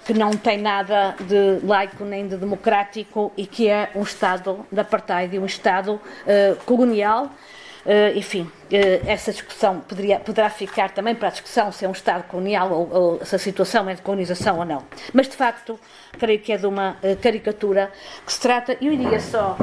que 0.04 0.12
não 0.12 0.32
tem 0.32 0.58
nada 0.58 1.14
de 1.20 1.64
laico 1.64 2.04
nem 2.04 2.26
de 2.26 2.36
democrático 2.36 3.32
e 3.36 3.46
que 3.46 3.68
é 3.68 3.90
um 3.94 4.02
Estado 4.02 4.66
de 4.70 4.80
apartheid, 4.80 5.38
um 5.38 5.46
Estado 5.46 5.94
uh, 5.94 6.56
colonial. 6.64 7.30
Uh, 7.86 8.18
enfim, 8.18 8.50
essa 9.06 9.32
discussão 9.32 9.80
poderia, 9.80 10.18
poderá 10.18 10.50
ficar 10.50 10.90
também 10.90 11.14
para 11.14 11.28
a 11.28 11.30
discussão 11.30 11.72
se 11.72 11.84
é 11.84 11.88
um 11.88 11.92
Estado 11.92 12.24
colonial 12.24 12.70
ou, 12.70 12.90
ou, 12.92 13.24
se 13.24 13.34
a 13.34 13.38
situação 13.38 13.88
é 13.88 13.94
de 13.94 14.02
colonização 14.02 14.58
ou 14.58 14.64
não. 14.64 14.82
Mas, 15.14 15.28
de 15.28 15.36
facto, 15.36 15.78
creio 16.18 16.40
que 16.40 16.52
é 16.52 16.56
de 16.58 16.66
uma 16.66 16.96
caricatura 17.22 17.90
que 18.26 18.32
se 18.32 18.40
trata. 18.40 18.76
Eu 18.80 18.92
iria 18.92 19.20
só, 19.20 19.56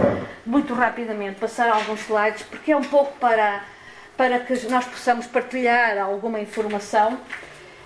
muito 0.46 0.74
rapidamente, 0.74 1.40
passar 1.40 1.70
alguns 1.70 2.00
slides, 2.02 2.44
porque 2.44 2.72
é 2.72 2.78
um 2.78 2.84
pouco 2.84 3.14
para, 3.20 3.64
para 4.18 4.40
que 4.40 4.54
nós 4.70 4.86
possamos 4.86 5.28
partilhar 5.28 5.98
alguma 6.00 6.40
informação 6.40 7.20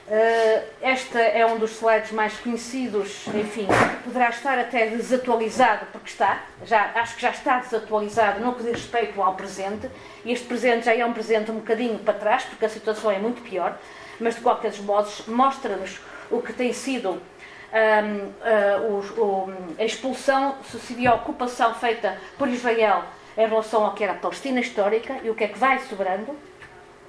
Uh, 0.10 0.64
esta 0.82 1.20
é 1.20 1.46
um 1.46 1.60
dos 1.60 1.74
slides 1.74 2.12
mais 2.12 2.34
conhecidos, 2.40 3.28
enfim, 3.28 3.68
poderá 4.04 4.30
estar 4.30 4.58
até 4.58 4.88
desatualizado, 4.88 5.86
porque 5.92 6.10
está, 6.10 6.46
já, 6.66 6.94
acho 6.96 7.16
que 7.16 7.22
já 7.22 7.30
está 7.30 7.60
desatualizado 7.60 8.40
no 8.40 8.56
que 8.56 8.64
diz 8.64 8.72
respeito 8.72 9.22
ao 9.22 9.36
presente, 9.36 9.88
e 10.26 10.32
este 10.32 10.48
presente 10.48 10.86
já 10.86 10.96
é 10.96 11.06
um 11.06 11.14
presente 11.14 11.52
um 11.52 11.58
bocadinho 11.58 12.00
para 12.00 12.16
trás, 12.16 12.44
porque 12.44 12.66
a 12.66 12.70
situação 12.70 13.12
é 13.12 13.20
muito 13.20 13.44
pior, 13.44 13.78
mas 14.20 14.34
de 14.34 14.42
qualquer 14.42 14.74
modo 14.82 15.08
mostra-nos 15.28 16.00
o 16.32 16.42
que 16.42 16.54
tem 16.54 16.74
sido 16.74 17.12
um, 17.12 18.26
uh, 18.26 19.14
o, 19.16 19.22
o, 19.22 19.54
a 19.78 19.84
expulsão 19.84 20.56
sucedida 20.64 21.12
a 21.12 21.16
ocupação 21.16 21.76
feita 21.76 22.18
por 22.36 22.48
Israel 22.48 23.04
em 23.38 23.48
relação 23.48 23.86
ao 23.86 23.94
que 23.94 24.04
era 24.04 24.14
a 24.14 24.18
Palestina 24.18 24.60
histórica 24.60 25.20
e 25.24 25.30
o 25.30 25.36
que 25.36 25.44
é 25.44 25.48
que 25.48 25.60
vai 25.60 25.78
sobrando. 25.82 26.36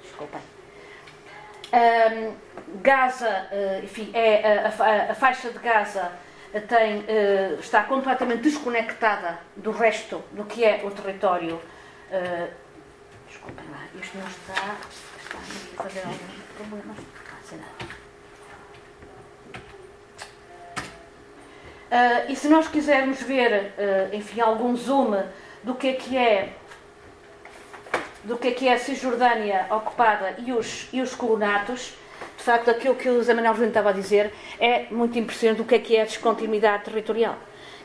Desculpem 0.03 0.50
um, 1.73 2.35
Gaza, 2.81 3.47
uh, 3.51 3.83
enfim, 3.83 4.11
é 4.13 4.65
a, 4.65 4.83
a, 4.83 5.11
a, 5.11 5.15
faixa 5.15 5.49
de 5.49 5.59
Gaza 5.59 6.11
tem, 6.59 6.99
uh, 6.99 7.59
está 7.59 7.83
completamente 7.83 8.41
desconectada 8.41 9.39
do 9.55 9.71
resto 9.71 10.21
do 10.31 10.43
que 10.43 10.65
é 10.65 10.81
o 10.83 10.91
território. 10.91 11.55
Uh, 11.55 12.49
desculpem 13.27 13.65
lá, 13.71 13.85
isto 14.01 14.17
não 14.17 14.27
está. 14.27 14.77
Está 15.21 15.37
a 15.37 15.83
fazer 15.83 15.99
alguns 15.99 16.43
problemas. 16.57 16.97
Uh, 21.91 22.31
e 22.31 22.35
se 22.37 22.47
nós 22.47 22.69
quisermos 22.69 23.21
ver, 23.21 23.73
enfim, 24.13 24.39
algum 24.39 24.75
zoom 24.77 25.23
do 25.61 25.75
que 25.75 25.89
é 25.89 25.93
que 25.93 26.17
é 26.17 26.53
do 28.23 28.37
que 28.37 28.49
é 28.49 28.51
que 28.51 28.67
é 28.67 28.73
a 28.73 28.79
Cisjordânia 28.79 29.65
ocupada 29.69 30.35
e 30.45 30.51
os, 30.51 30.87
e 30.93 31.01
os 31.01 31.15
colonatos, 31.15 31.93
de 32.37 32.43
facto, 32.43 32.69
aquilo 32.69 32.95
que 32.95 33.09
o 33.09 33.15
José 33.15 33.33
Manuel 33.33 33.53
Júnior 33.53 33.69
estava 33.69 33.89
a 33.89 33.93
dizer 33.93 34.33
é 34.59 34.85
muito 34.91 35.17
impressionante 35.17 35.57
do 35.57 35.65
que 35.65 35.75
é 35.75 35.79
que 35.79 35.95
é 35.95 36.01
a 36.01 36.05
descontinuidade 36.05 36.85
territorial. 36.85 37.37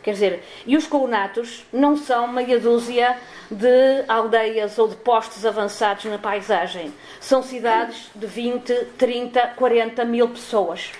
Quer 0.02 0.12
dizer, 0.12 0.44
e 0.64 0.76
os 0.76 0.86
colonatos 0.86 1.66
não 1.72 1.96
são 1.96 2.28
meia 2.28 2.60
dúzia 2.60 3.18
de 3.50 4.04
aldeias 4.06 4.78
ou 4.78 4.86
de 4.86 4.94
postos 4.94 5.44
avançados 5.44 6.04
na 6.04 6.16
paisagem. 6.16 6.94
São 7.20 7.42
cidades 7.42 8.08
de 8.14 8.24
20, 8.24 8.72
30, 8.96 9.54
40 9.56 10.04
mil 10.04 10.28
pessoas 10.28 10.92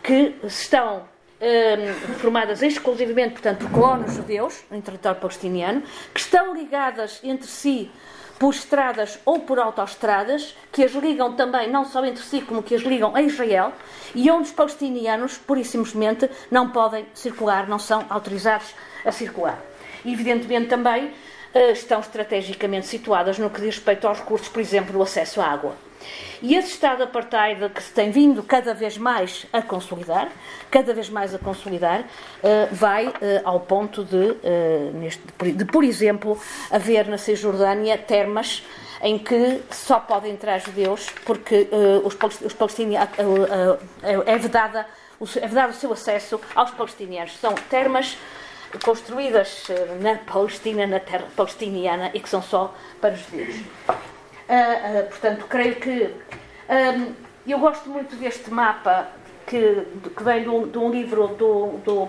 que 0.00 0.36
estão 0.44 1.02
um, 1.40 2.14
formadas 2.18 2.62
exclusivamente, 2.62 3.32
portanto, 3.32 3.66
por 3.66 3.70
colonos 3.72 4.14
judeus, 4.14 4.62
em 4.70 4.80
território 4.80 5.20
palestiniano, 5.20 5.82
que 6.14 6.20
estão 6.20 6.54
ligadas 6.54 7.18
entre 7.24 7.48
si 7.48 7.90
por 8.42 8.52
estradas 8.52 9.20
ou 9.24 9.38
por 9.38 9.60
autoestradas, 9.60 10.56
que 10.72 10.82
as 10.82 10.90
ligam 10.94 11.34
também, 11.34 11.70
não 11.70 11.84
só 11.84 12.04
entre 12.04 12.24
si, 12.24 12.40
como 12.40 12.60
que 12.60 12.74
as 12.74 12.82
ligam 12.82 13.14
a 13.14 13.22
Israel, 13.22 13.72
e 14.16 14.28
onde 14.32 14.48
os 14.48 14.50
palestinianos, 14.50 15.38
pura 15.38 15.60
e 15.60 15.64
simplesmente, 15.64 16.28
não 16.50 16.70
podem 16.70 17.06
circular, 17.14 17.68
não 17.68 17.78
são 17.78 18.04
autorizados 18.10 18.74
a 19.04 19.12
circular. 19.12 19.62
Evidentemente, 20.04 20.66
também 20.66 21.12
eh, 21.54 21.70
estão 21.70 22.00
estrategicamente 22.00 22.88
situadas 22.88 23.38
no 23.38 23.48
que 23.48 23.60
diz 23.60 23.76
respeito 23.76 24.08
aos 24.08 24.18
recursos, 24.18 24.48
por 24.48 24.58
exemplo, 24.58 24.92
do 24.92 25.00
acesso 25.00 25.40
à 25.40 25.46
água. 25.46 25.76
E 26.42 26.54
esse 26.54 26.70
Estado 26.70 27.04
apartheid 27.04 27.68
que 27.70 27.82
se 27.82 27.92
tem 27.92 28.10
vindo 28.10 28.42
cada 28.42 28.74
vez 28.74 28.98
mais 28.98 29.46
a 29.52 29.62
consolidar, 29.62 30.28
cada 30.70 30.92
vez 30.92 31.08
mais 31.08 31.34
a 31.34 31.38
consolidar, 31.38 32.04
eh, 32.42 32.68
vai 32.72 33.12
eh, 33.20 33.40
ao 33.44 33.60
ponto 33.60 34.04
de, 34.04 34.36
eh, 34.42 35.52
de, 35.52 35.64
por 35.64 35.84
exemplo, 35.84 36.38
haver 36.70 37.06
na 37.06 37.18
Cisjordânia 37.18 37.96
termas 37.96 38.64
em 39.00 39.18
que 39.18 39.60
só 39.70 40.00
podem 40.00 40.32
entrar 40.32 40.58
judeus 40.58 41.06
porque 41.24 41.68
os 42.04 42.54
palestinianos 42.54 43.08
é 44.26 44.38
vedada 44.38 44.86
é 45.40 45.46
vedado 45.46 45.70
o 45.70 45.74
seu 45.74 45.92
acesso 45.92 46.40
aos 46.54 46.70
palestinianos. 46.72 47.36
São 47.38 47.54
termas 47.68 48.16
construídas 48.84 49.66
na 50.00 50.16
Palestina, 50.18 50.86
na 50.86 51.00
terra 51.00 51.26
palestiniana 51.36 52.10
e 52.14 52.20
que 52.20 52.28
são 52.28 52.42
só 52.42 52.74
para 53.00 53.14
os 53.14 53.20
judeus. 53.20 53.56
Uh, 54.52 54.54
uh, 54.54 55.08
portanto, 55.08 55.46
creio 55.48 55.76
que. 55.76 56.14
Um, 56.68 57.14
eu 57.46 57.58
gosto 57.58 57.88
muito 57.88 58.14
deste 58.16 58.50
mapa 58.50 59.08
que, 59.46 59.86
que 60.14 60.22
vem 60.22 60.42
de 60.42 60.48
um, 60.50 60.68
de 60.68 60.76
um 60.76 60.90
livro 60.90 61.28
do, 61.28 61.78
do, 61.78 62.08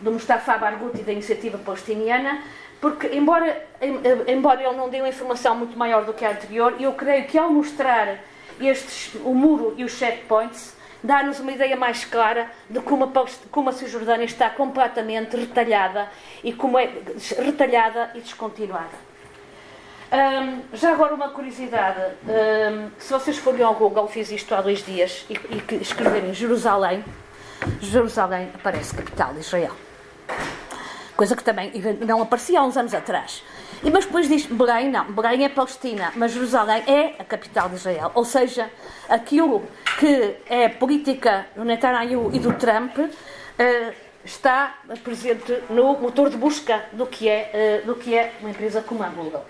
do 0.00 0.12
Mustafa 0.12 0.56
Barghouti, 0.56 1.02
da 1.02 1.12
Iniciativa 1.12 1.58
Palestiniana, 1.58 2.42
porque, 2.80 3.08
embora, 3.08 3.66
embora 4.28 4.62
ele 4.62 4.76
não 4.76 4.88
dê 4.88 5.00
uma 5.00 5.08
informação 5.08 5.56
muito 5.56 5.76
maior 5.76 6.04
do 6.04 6.14
que 6.14 6.24
a 6.24 6.30
anterior, 6.30 6.76
eu 6.78 6.92
creio 6.92 7.26
que 7.26 7.36
ao 7.36 7.52
mostrar 7.52 8.20
estes, 8.60 9.14
o 9.22 9.34
muro 9.34 9.74
e 9.76 9.84
os 9.84 9.92
checkpoints, 9.98 10.76
dá-nos 11.02 11.40
uma 11.40 11.52
ideia 11.52 11.76
mais 11.76 12.04
clara 12.04 12.50
de 12.70 12.80
como 12.80 13.04
a, 13.04 13.26
como 13.50 13.68
a 13.68 13.72
Cisjordânia 13.72 14.24
está 14.24 14.48
completamente 14.48 15.36
retalhada 15.36 16.08
e 16.42 16.52
como 16.52 16.78
é 16.78 16.88
retalhada 17.38 18.12
e 18.14 18.20
descontinuada. 18.20 19.05
Já 20.72 20.92
agora 20.92 21.14
uma 21.14 21.28
curiosidade, 21.30 22.00
se 22.98 23.12
vocês 23.12 23.38
forem 23.38 23.62
ao 23.62 23.74
Google, 23.74 24.06
fiz 24.08 24.30
isto 24.30 24.54
há 24.54 24.60
dois 24.60 24.84
dias, 24.84 25.26
e, 25.28 25.34
e 25.34 25.82
escreverem 25.82 26.32
Jerusalém, 26.32 27.04
Jerusalém 27.80 28.50
aparece 28.54 28.94
capital 28.94 29.32
de 29.32 29.40
Israel. 29.40 29.72
Coisa 31.16 31.34
que 31.34 31.42
também 31.42 31.72
não 32.06 32.20
aparecia 32.20 32.60
há 32.60 32.62
uns 32.62 32.76
anos 32.76 32.92
atrás. 32.92 33.42
E, 33.82 33.90
mas 33.90 34.04
depois 34.04 34.28
diz 34.28 34.46
Belém, 34.46 34.90
não, 34.90 35.10
Belém 35.12 35.44
é 35.44 35.48
Palestina, 35.48 36.12
mas 36.14 36.32
Jerusalém 36.32 36.82
é 36.86 37.14
a 37.18 37.24
capital 37.24 37.68
de 37.68 37.76
Israel. 37.76 38.12
Ou 38.14 38.24
seja, 38.24 38.70
aquilo 39.08 39.64
que 39.98 40.36
é 40.46 40.68
política 40.68 41.46
do 41.56 41.64
Netanyahu 41.64 42.30
e 42.34 42.38
do 42.38 42.52
Trump 42.52 42.98
uh, 42.98 43.94
está 44.24 44.74
presente 45.02 45.62
no 45.70 45.98
motor 45.98 46.28
de 46.28 46.36
busca 46.36 46.84
do 46.92 47.06
que 47.06 47.28
é, 47.28 47.82
uh, 47.82 47.86
do 47.86 47.94
que 47.94 48.14
é 48.14 48.34
uma 48.40 48.50
empresa 48.50 48.82
como 48.82 49.02
a 49.02 49.08
Google. 49.08 49.44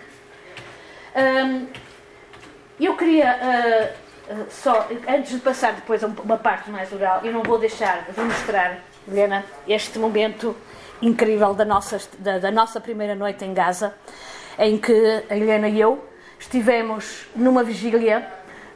Um, 1.16 1.66
eu 2.78 2.94
queria 2.94 3.38
uh, 4.30 4.44
só, 4.50 4.86
antes 5.08 5.32
de 5.32 5.38
passar 5.38 5.72
depois 5.72 6.04
a 6.04 6.08
uma 6.08 6.36
parte 6.36 6.70
mais 6.70 6.92
oral, 6.92 7.22
eu 7.24 7.32
não 7.32 7.42
vou 7.42 7.58
deixar 7.58 8.04
de 8.04 8.20
mostrar, 8.20 8.80
Helena, 9.08 9.42
este 9.66 9.98
momento 9.98 10.54
incrível 11.00 11.54
da 11.54 11.64
nossa, 11.64 11.98
da, 12.18 12.38
da 12.38 12.50
nossa 12.50 12.80
primeira 12.80 13.14
noite 13.14 13.46
em 13.46 13.54
Gaza, 13.54 13.94
em 14.58 14.76
que 14.76 15.24
a 15.30 15.36
Helena 15.36 15.68
e 15.68 15.80
eu 15.80 16.04
estivemos 16.38 17.26
numa 17.34 17.64
vigília 17.64 18.26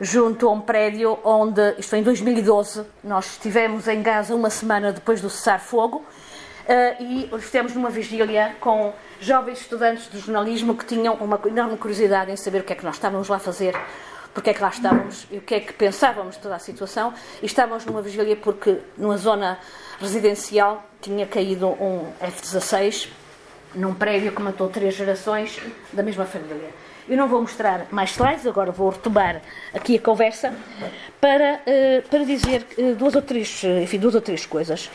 junto 0.01 0.49
a 0.49 0.53
um 0.53 0.63
prédio 0.63 1.19
onde, 1.23 1.75
isto 1.79 1.95
em 1.95 2.03
2012, 2.03 2.87
nós 3.05 3.33
estivemos 3.33 3.87
em 3.87 4.01
Gaza 4.01 4.35
uma 4.35 4.49
semana 4.49 4.93
depois 4.93 5.21
do 5.21 5.29
cessar-fogo 5.29 5.99
uh, 5.99 6.20
e 7.01 7.29
estivemos 7.37 7.75
numa 7.75 7.91
vigília 7.91 8.57
com 8.61 8.93
jovens 9.21 9.61
estudantes 9.61 10.11
de 10.11 10.19
jornalismo 10.19 10.75
que 10.75 10.85
tinham 10.85 11.15
uma 11.15 11.41
enorme 11.47 11.77
curiosidade 11.77 12.31
em 12.31 12.37
saber 12.37 12.61
o 12.61 12.65
que 12.65 12.73
é 12.73 12.77
que 12.77 12.85
nós 12.85 12.95
estávamos 12.95 13.29
lá 13.29 13.37
a 13.37 13.41
fazer, 13.41 13.75
porque 14.33 14.51
é 14.51 14.55
que 14.55 14.63
lá 14.63 14.69
estávamos 14.69 15.27
e 15.31 15.39
o 15.39 15.41
que 15.41 15.55
é 15.55 15.61
que 15.61 15.73
pensávamos 15.73 16.37
de 16.37 16.43
toda 16.43 16.55
a 16.55 16.59
situação. 16.59 17.13
E 17.43 17.47
estávamos 17.47 17.85
numa 17.85 18.03
vigília 18.03 18.37
porque 18.37 18.79
numa 18.97 19.17
zona 19.17 19.59
residencial 20.01 20.85
tinha 21.01 21.27
caído 21.27 21.69
um 21.69 22.13
F-16 22.21 23.09
num 23.75 23.95
prédio 23.95 24.33
que 24.33 24.43
matou 24.43 24.69
três 24.69 24.95
gerações 24.95 25.61
da 25.93 26.03
mesma 26.03 26.25
família. 26.25 26.71
Eu 27.09 27.17
não 27.17 27.29
vou 27.29 27.41
mostrar 27.41 27.87
mais 27.91 28.11
slides, 28.11 28.47
agora 28.47 28.71
vou 28.71 28.91
retomar 28.91 29.43
aqui 29.75 29.97
a 29.97 30.01
conversa 30.01 30.55
para, 31.21 31.61
uh, 31.67 32.09
para 32.09 32.25
dizer 32.25 32.65
uh, 32.79 32.95
duas, 32.95 33.17
ou 33.17 33.23
três, 33.23 33.65
enfim, 33.83 33.99
duas 33.99 34.15
ou 34.15 34.21
três 34.21 34.47
coisas. 34.47 34.89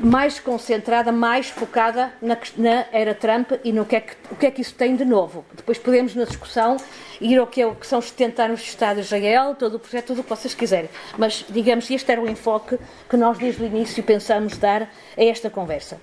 Mais 0.00 0.38
concentrada, 0.38 1.12
mais 1.12 1.48
focada 1.48 2.12
na, 2.20 2.36
na 2.56 2.86
era 2.92 3.14
Trump 3.14 3.52
e 3.62 3.72
no 3.72 3.84
que, 3.84 3.96
é 3.96 4.00
que, 4.00 4.14
o 4.30 4.36
que 4.36 4.46
é 4.46 4.50
que 4.50 4.60
isso 4.60 4.74
tem 4.74 4.96
de 4.96 5.04
novo. 5.04 5.44
Depois 5.54 5.78
podemos, 5.78 6.14
na 6.14 6.24
discussão, 6.24 6.76
ir 7.20 7.38
ao 7.38 7.46
que, 7.46 7.62
é, 7.62 7.74
que 7.74 7.86
são 7.86 7.98
os 7.98 8.06
70 8.06 8.42
anos 8.42 8.60
de 8.60 8.68
Estado 8.68 8.96
de 8.96 9.02
Israel, 9.02 9.54
todo 9.54 9.76
o 9.76 9.78
projeto, 9.78 10.08
tudo 10.08 10.20
o 10.20 10.24
que 10.24 10.30
vocês 10.30 10.54
quiserem. 10.54 10.90
Mas, 11.16 11.44
digamos, 11.48 11.90
este 11.90 12.10
era 12.10 12.20
o 12.20 12.28
enfoque 12.28 12.78
que 13.08 13.16
nós, 13.16 13.38
desde 13.38 13.62
o 13.62 13.66
início, 13.66 14.02
pensamos 14.02 14.58
dar 14.58 14.82
a 14.82 14.88
esta 15.24 15.48
conversa. 15.48 16.00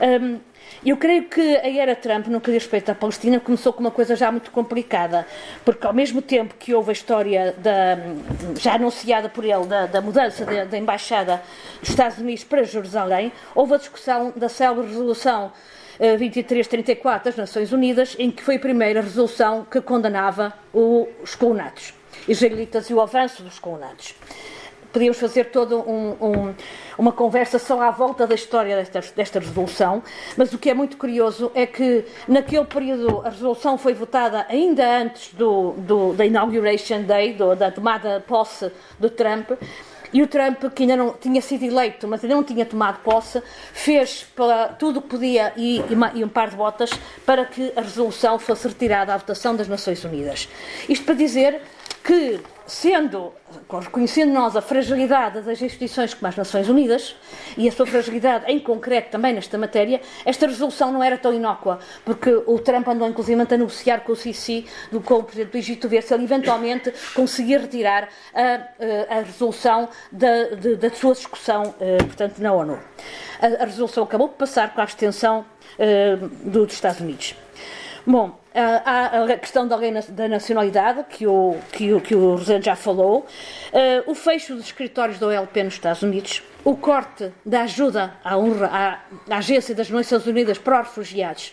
Um, 0.00 0.38
eu 0.84 0.96
creio 0.96 1.24
que 1.24 1.40
a 1.40 1.68
era 1.68 1.94
Trump, 1.94 2.26
no 2.26 2.40
que 2.40 2.50
diz 2.50 2.62
respeito 2.62 2.90
à 2.90 2.94
Palestina, 2.94 3.38
começou 3.38 3.72
com 3.72 3.80
uma 3.80 3.90
coisa 3.90 4.16
já 4.16 4.30
muito 4.30 4.50
complicada, 4.50 5.26
porque 5.64 5.86
ao 5.86 5.92
mesmo 5.92 6.20
tempo 6.20 6.54
que 6.58 6.74
houve 6.74 6.90
a 6.90 6.92
história 6.92 7.54
da, 7.58 7.98
já 8.58 8.74
anunciada 8.74 9.28
por 9.28 9.44
ele 9.44 9.66
da, 9.66 9.86
da 9.86 10.00
mudança 10.00 10.44
da 10.44 10.78
embaixada 10.78 11.42
dos 11.80 11.90
Estados 11.90 12.18
Unidos 12.18 12.44
para 12.44 12.62
Jerusalém, 12.64 13.32
houve 13.54 13.74
a 13.74 13.76
discussão 13.76 14.32
da 14.34 14.48
célebre 14.48 14.88
resolução 14.88 15.52
2334 15.98 17.30
das 17.30 17.36
Nações 17.36 17.72
Unidas, 17.72 18.16
em 18.18 18.30
que 18.30 18.42
foi 18.42 18.56
a 18.56 18.60
primeira 18.60 19.00
resolução 19.00 19.64
que 19.70 19.80
condenava 19.80 20.52
os 20.72 21.34
colonatos 21.34 21.94
israelitas 22.26 22.90
e 22.90 22.94
o 22.94 23.00
avanço 23.00 23.42
dos 23.42 23.58
colonatos 23.58 24.14
podíamos 24.92 25.18
fazer 25.18 25.44
toda 25.44 25.76
um, 25.76 26.10
um, 26.20 26.54
uma 26.98 27.12
conversa 27.12 27.58
só 27.58 27.80
à 27.80 27.90
volta 27.90 28.26
da 28.26 28.34
história 28.34 28.76
desta, 28.76 29.00
desta, 29.16 29.38
resolução, 29.40 30.02
mas 30.36 30.52
o 30.52 30.58
que 30.58 30.70
é 30.70 30.74
muito 30.74 30.96
curioso 30.96 31.50
é 31.54 31.66
que 31.66 32.04
naquele 32.28 32.64
período 32.64 33.22
a 33.24 33.30
resolução 33.30 33.78
foi 33.78 33.94
votada 33.94 34.46
ainda 34.48 34.84
antes 34.86 35.32
do, 35.34 35.72
do 35.72 36.12
da 36.12 36.26
Inauguration 36.26 37.02
Day, 37.02 37.32
do, 37.32 37.56
da 37.56 37.70
tomada 37.70 38.22
posse 38.26 38.70
do 38.98 39.08
Trump. 39.08 39.50
E 40.12 40.20
o 40.20 40.26
Trump, 40.26 40.64
que 40.74 40.82
ainda 40.82 40.94
não 40.94 41.14
tinha 41.14 41.40
sido 41.40 41.64
eleito, 41.64 42.06
mas 42.06 42.22
ainda 42.22 42.36
não 42.36 42.44
tinha 42.44 42.66
tomado 42.66 42.98
posse, 43.02 43.42
fez 43.72 44.26
para 44.36 44.68
tudo 44.68 44.98
o 44.98 45.02
que 45.02 45.08
podia 45.08 45.54
e, 45.56 45.78
e, 45.78 46.18
e, 46.18 46.22
um 46.22 46.28
par 46.28 46.50
de 46.50 46.56
botas 46.56 46.90
para 47.24 47.46
que 47.46 47.72
a 47.74 47.80
resolução 47.80 48.38
fosse 48.38 48.68
retirada 48.68 49.14
à 49.14 49.16
votação 49.16 49.56
das 49.56 49.68
Nações 49.68 50.04
Unidas. 50.04 50.50
Isto 50.86 51.06
para 51.06 51.14
dizer 51.14 51.62
que 52.04 52.40
sendo, 52.66 53.32
reconhecendo 53.70 54.32
nós 54.32 54.56
a 54.56 54.62
fragilidade 54.62 55.40
das 55.40 55.60
instituições 55.60 56.14
como 56.14 56.28
as 56.28 56.36
Nações 56.36 56.68
Unidas 56.68 57.16
e 57.56 57.68
a 57.68 57.72
sua 57.72 57.86
fragilidade 57.86 58.44
em 58.50 58.58
concreto 58.58 59.10
também 59.10 59.32
nesta 59.32 59.58
matéria, 59.58 60.00
esta 60.24 60.46
resolução 60.46 60.92
não 60.92 61.02
era 61.02 61.18
tão 61.18 61.32
inócua, 61.32 61.78
porque 62.04 62.30
o 62.46 62.58
Trump 62.58 62.86
andou 62.88 63.08
inclusive 63.08 63.40
a 63.40 63.56
negociar 63.56 64.00
com 64.00 64.12
o 64.12 64.16
Sisi, 64.16 64.66
com 65.04 65.14
o 65.14 65.24
Presidente 65.24 65.52
do 65.52 65.58
Egito, 65.58 65.88
ver 65.88 66.02
se 66.02 66.14
ele 66.14 66.24
eventualmente 66.24 66.92
conseguia 67.14 67.58
retirar 67.58 68.08
a, 68.34 69.16
a 69.16 69.20
resolução 69.20 69.88
da, 70.10 70.44
de, 70.54 70.76
da 70.76 70.90
sua 70.90 71.14
discussão, 71.14 71.74
eh, 71.80 71.98
portanto, 71.98 72.38
na 72.38 72.52
ONU. 72.52 72.78
A, 73.40 73.62
a 73.62 73.64
resolução 73.64 74.04
acabou 74.04 74.28
por 74.28 74.36
passar 74.36 74.72
com 74.74 74.80
a 74.80 74.84
abstenção 74.84 75.44
eh, 75.78 76.16
dos 76.44 76.72
Estados 76.72 77.00
Unidos. 77.00 77.34
Bom, 78.04 78.36
há 78.52 79.22
a 79.22 79.38
questão 79.38 79.66
da 79.68 79.76
da 80.08 80.28
nacionalidade, 80.28 81.04
que 81.08 81.24
o, 81.24 81.56
que 81.70 81.92
o, 81.92 82.00
que 82.00 82.14
o 82.16 82.34
Rosendo 82.34 82.64
já 82.64 82.74
falou, 82.74 83.20
uh, 83.20 84.10
o 84.10 84.14
fecho 84.14 84.56
dos 84.56 84.66
escritórios 84.66 85.20
da 85.20 85.28
OLP 85.28 85.62
nos 85.62 85.74
Estados 85.74 86.02
Unidos, 86.02 86.42
o 86.64 86.76
corte 86.76 87.32
da 87.46 87.62
ajuda 87.62 88.14
à, 88.24 88.34
à, 88.34 88.98
à 89.30 89.36
Agência 89.36 89.72
das 89.72 89.88
Nações 89.88 90.26
Unidas 90.26 90.58
para 90.58 90.80
os 90.80 90.88
Refugiados. 90.88 91.52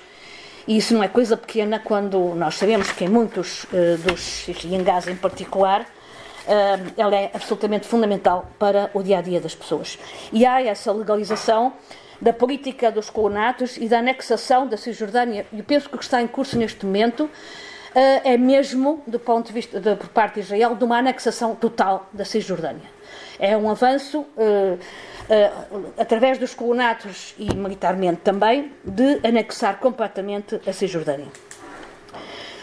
E 0.67 0.77
isso 0.77 0.93
não 0.95 1.03
é 1.03 1.07
coisa 1.07 1.37
pequena 1.37 1.79
quando 1.79 2.33
nós 2.35 2.55
sabemos 2.55 2.91
que 2.91 3.05
em 3.05 3.09
muitos 3.09 3.65
uh, 3.65 3.97
dos, 4.03 4.47
e 4.47 4.75
em 4.75 5.15
particular, 5.15 5.81
uh, 5.81 6.93
ela 6.97 7.15
é 7.15 7.29
absolutamente 7.31 7.87
fundamental 7.87 8.49
para 8.57 8.89
o 8.95 9.03
dia 9.03 9.19
a 9.19 9.21
dia 9.21 9.39
das 9.39 9.53
pessoas. 9.53 9.99
E 10.33 10.47
há 10.47 10.63
essa 10.63 10.91
legalização 10.91 11.73
da 12.21 12.33
política 12.33 12.91
dos 12.91 13.09
colonatos 13.09 13.77
e 13.77 13.87
da 13.87 13.99
anexação 13.99 14.67
da 14.67 14.77
Cisjordânia, 14.77 15.45
eu 15.53 15.63
penso 15.63 15.89
que 15.89 15.95
o 15.95 15.97
que 15.97 16.03
está 16.03 16.21
em 16.21 16.27
curso 16.27 16.57
neste 16.57 16.85
momento 16.85 17.29
eh, 17.95 18.33
é 18.33 18.37
mesmo, 18.37 19.01
do 19.07 19.19
ponto 19.19 19.47
de 19.47 19.53
vista 19.53 19.79
de, 19.79 19.95
por 19.95 20.09
parte 20.09 20.35
de 20.35 20.39
Israel, 20.41 20.75
de 20.75 20.83
uma 20.83 20.97
anexação 20.97 21.55
total 21.55 22.07
da 22.13 22.23
Cisjordânia. 22.23 22.89
É 23.39 23.55
um 23.55 23.69
avanço, 23.69 24.19
uh, 24.19 24.25
uh, 24.75 25.93
através 25.97 26.37
dos 26.37 26.53
colonatos 26.53 27.33
e 27.37 27.55
militarmente 27.55 28.21
também, 28.21 28.73
de 28.83 29.25
anexar 29.25 29.79
completamente 29.79 30.59
a 30.67 30.73
Cisjordânia. 30.73 31.27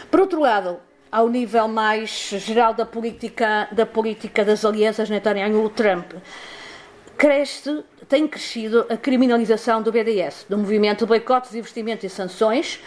Por 0.09 0.19
outro 0.19 0.39
lado, 0.39 0.79
ao 1.11 1.27
nível 1.27 1.67
mais 1.67 2.09
geral 2.09 2.73
da 2.73 2.85
política, 2.85 3.67
da 3.71 3.85
política 3.85 4.45
das 4.45 4.63
alianças 4.63 5.09
Netanyahu-Trump, 5.09 6.13
cresce, 7.17 7.83
tem 8.07 8.27
crescido 8.27 8.85
a 8.89 8.95
criminalização 8.95 9.81
do 9.81 9.91
BDS, 9.91 10.45
do 10.47 10.57
movimento 10.57 10.99
de 10.99 11.05
boicotes, 11.07 11.53
investimentos 11.55 12.03
e 12.05 12.09
sanções, 12.09 12.79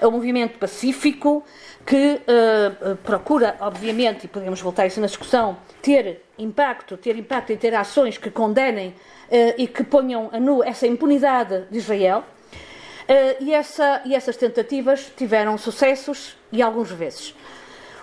é 0.00 0.06
um 0.06 0.10
movimento 0.10 0.58
pacífico 0.58 1.44
que 1.86 2.20
uh, 2.20 2.96
procura, 2.96 3.56
obviamente, 3.60 4.24
e 4.24 4.28
podemos 4.28 4.60
voltar 4.60 4.82
a 4.82 4.86
isso 4.86 5.00
na 5.00 5.06
discussão, 5.06 5.56
ter 5.80 6.22
impacto, 6.38 6.96
ter 6.96 7.16
impacto 7.16 7.52
e 7.52 7.56
ter 7.56 7.74
ações 7.74 8.18
que 8.18 8.30
condenem 8.30 8.88
uh, 8.88 9.54
e 9.56 9.66
que 9.66 9.84
ponham 9.84 10.28
a 10.32 10.40
nu 10.40 10.62
essa 10.62 10.86
impunidade 10.86 11.64
de 11.70 11.78
Israel. 11.78 12.24
Uh, 13.08 13.44
e, 13.44 13.54
essa, 13.54 14.02
e 14.04 14.14
essas 14.14 14.36
tentativas 14.36 15.10
tiveram 15.16 15.56
sucessos 15.56 16.36
e 16.50 16.60
alguns 16.60 16.90
vezes. 16.90 17.34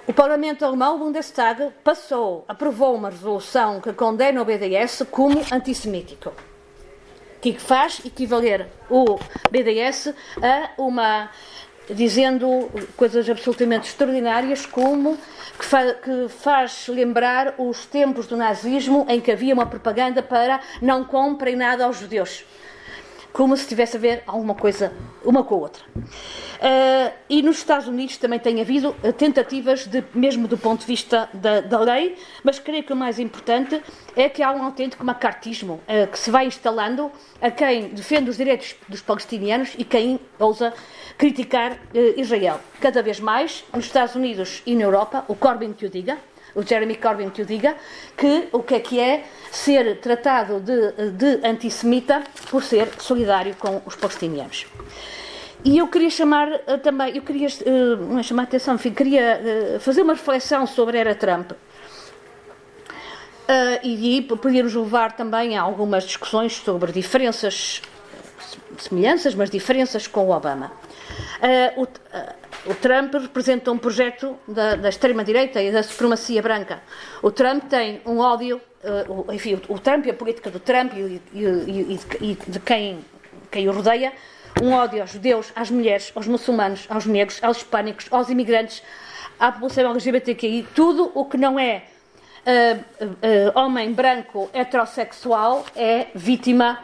O 0.05 0.11
Parlamento 0.11 0.65
alemão, 0.65 0.97
o 0.97 0.99
Bundestag, 0.99 1.71
passou, 1.81 2.43
aprovou 2.45 2.93
uma 2.93 3.09
resolução 3.09 3.79
que 3.79 3.93
condena 3.93 4.41
o 4.41 4.45
BDS 4.45 5.03
como 5.09 5.41
antissemítico, 5.49 6.33
que 7.39 7.57
faz 7.57 8.01
equivaler 8.03 8.67
o 8.89 9.17
BDS 9.49 10.13
a 10.41 10.71
uma 10.77 11.29
dizendo 11.89 12.69
coisas 12.97 13.29
absolutamente 13.29 13.87
extraordinárias 13.87 14.65
como 14.65 15.17
que, 15.57 15.65
fa 15.65 15.93
que, 15.93 16.27
faz 16.27 16.87
lembrar 16.89 17.55
os 17.57 17.85
tempos 17.85 18.27
do 18.27 18.35
nazismo 18.35 19.05
em 19.07 19.21
que 19.21 19.31
havia 19.31 19.53
uma 19.53 19.65
propaganda 19.65 20.21
para 20.21 20.59
não 20.81 21.05
comprem 21.05 21.55
nada 21.55 21.85
aos 21.85 21.97
judeus 21.97 22.45
como 23.33 23.57
se 23.57 23.67
tivesse 23.67 23.97
a 23.97 23.99
ver 23.99 24.23
alguma 24.27 24.53
coisa 24.53 24.93
uma 25.25 25.43
com 25.43 25.55
a 25.55 25.57
outra. 25.57 25.83
Uh, 25.95 27.11
e 27.27 27.41
nos 27.41 27.57
Estados 27.57 27.87
Unidos 27.87 28.15
também 28.17 28.39
tem 28.39 28.61
havido 28.61 28.95
uh, 29.03 29.11
tentativas, 29.11 29.87
de, 29.87 30.03
mesmo 30.13 30.47
do 30.47 30.57
ponto 30.57 30.81
de 30.81 30.85
vista 30.85 31.27
da, 31.33 31.59
da, 31.59 31.79
lei, 31.79 32.15
mas 32.43 32.59
creio 32.59 32.83
que 32.83 32.93
o 32.93 32.95
mais 32.95 33.19
importante 33.19 33.81
é 34.15 34.29
que 34.29 34.43
há 34.43 34.51
um 34.51 34.63
autêntico 34.63 35.03
macartismo 35.03 35.81
uh, 35.87 36.07
que 36.09 36.19
se 36.19 36.29
vai 36.29 36.45
instalando 36.45 37.11
a 37.41 37.49
quem 37.49 37.89
defende 37.89 38.29
os 38.29 38.37
direitos 38.37 38.75
dos 38.87 39.01
palestinianos 39.01 39.73
e 39.77 39.83
quem 39.83 40.19
ousa 40.39 40.71
criticar 41.17 41.77
Israel. 42.17 42.59
Cada 42.79 43.01
vez 43.01 43.19
mais, 43.19 43.63
nos 43.73 43.85
Estados 43.85 44.15
Unidos 44.15 44.61
e 44.65 44.75
na 44.75 44.83
Europa, 44.83 45.25
o 45.27 45.35
Corbyn 45.35 45.73
que 45.73 45.85
o 45.85 45.89
diga, 45.89 46.17
o 46.55 46.61
Jeremy 46.61 46.95
Corbyn 46.95 47.29
que 47.29 47.41
o 47.41 47.45
diga, 47.45 47.75
que 48.17 48.47
o 48.51 48.61
que 48.61 48.75
é 48.75 48.79
que 48.79 48.99
é 48.99 49.23
ser 49.51 49.99
tratado 49.99 50.59
de, 50.59 51.11
de 51.11 51.47
antissemita 51.47 52.23
por 52.49 52.63
ser 52.63 52.89
solidário 52.99 53.55
com 53.55 53.81
os 53.85 53.95
palestinianos. 53.95 54.65
e 55.63 55.77
eu 55.77 55.87
queria 55.87 56.09
chamar 56.09 56.51
uh, 56.51 56.77
também, 56.81 57.15
eu 57.15 57.21
queria 57.21 57.47
uh, 57.47 57.95
não 57.97 58.19
é 58.19 58.23
chamar 58.23 58.43
a 58.43 58.45
atenção, 58.45 58.75
enfim, 58.75 58.91
queria 58.91 59.75
uh, 59.75 59.79
fazer 59.79 60.01
uma 60.01 60.13
reflexão 60.13 60.65
sobre 60.67 60.97
era 60.97 61.15
Trump. 61.15 61.51
e 63.83 64.21
poder-nos 64.21 64.73
levar 64.73 65.11
também 65.15 65.57
a 65.57 65.61
algumas 65.61 66.05
discussões 66.05 66.53
sobre 66.53 66.91
diferenças, 66.91 67.81
semelhanças, 68.77 69.35
mas 69.35 69.49
diferenças 69.49 70.07
com 70.07 70.27
o 70.27 70.31
Obama. 70.31 70.71
O, 71.75 71.85
o, 72.65 72.73
Trump 72.75 73.13
representa 73.13 73.71
um 73.71 73.77
projeto 73.77 74.37
da, 74.47 74.75
da 74.75 74.89
extrema-direita 74.89 75.61
e 75.61 75.71
da 75.71 75.83
supremacia 75.83 76.41
branca. 76.41 76.81
O 77.21 77.31
Trump 77.31 77.65
tem 77.65 78.01
um 78.05 78.19
ódio, 78.19 78.61
enfim, 79.31 79.55
o, 79.69 79.73
o 79.73 79.79
Trump 79.79 80.05
e 80.05 80.11
a 80.11 80.13
política 80.13 80.49
do 80.49 80.59
Trump 80.59 80.93
e, 80.93 81.21
e, 81.33 81.43
e, 81.43 81.99
e 82.21 82.37
de 82.47 82.59
quem, 82.59 82.99
quem 83.51 83.67
o 83.67 83.71
rodeia 83.71 84.13
um 84.61 84.71
ódio 84.73 85.01
aos 85.01 85.11
judeus, 85.11 85.51
às 85.55 85.71
mulheres, 85.71 86.11
aos 86.15 86.27
muçulmanos, 86.27 86.85
aos 86.89 87.05
negros, 87.05 87.39
aos 87.43 87.57
hispânicos, 87.57 88.07
aos 88.11 88.29
imigrantes, 88.29 88.83
à 89.39 89.51
população 89.51 89.89
LGBTQI, 89.91 90.67
tudo 90.75 91.11
o 91.13 91.25
que 91.25 91.37
não 91.37 91.59
é 91.59 91.83
uh, 92.45 93.05
uh, 93.05 93.59
homem 93.59 93.91
branco 93.91 94.49
heterossexual 94.53 95.65
é 95.75 96.07
vítima 96.13 96.79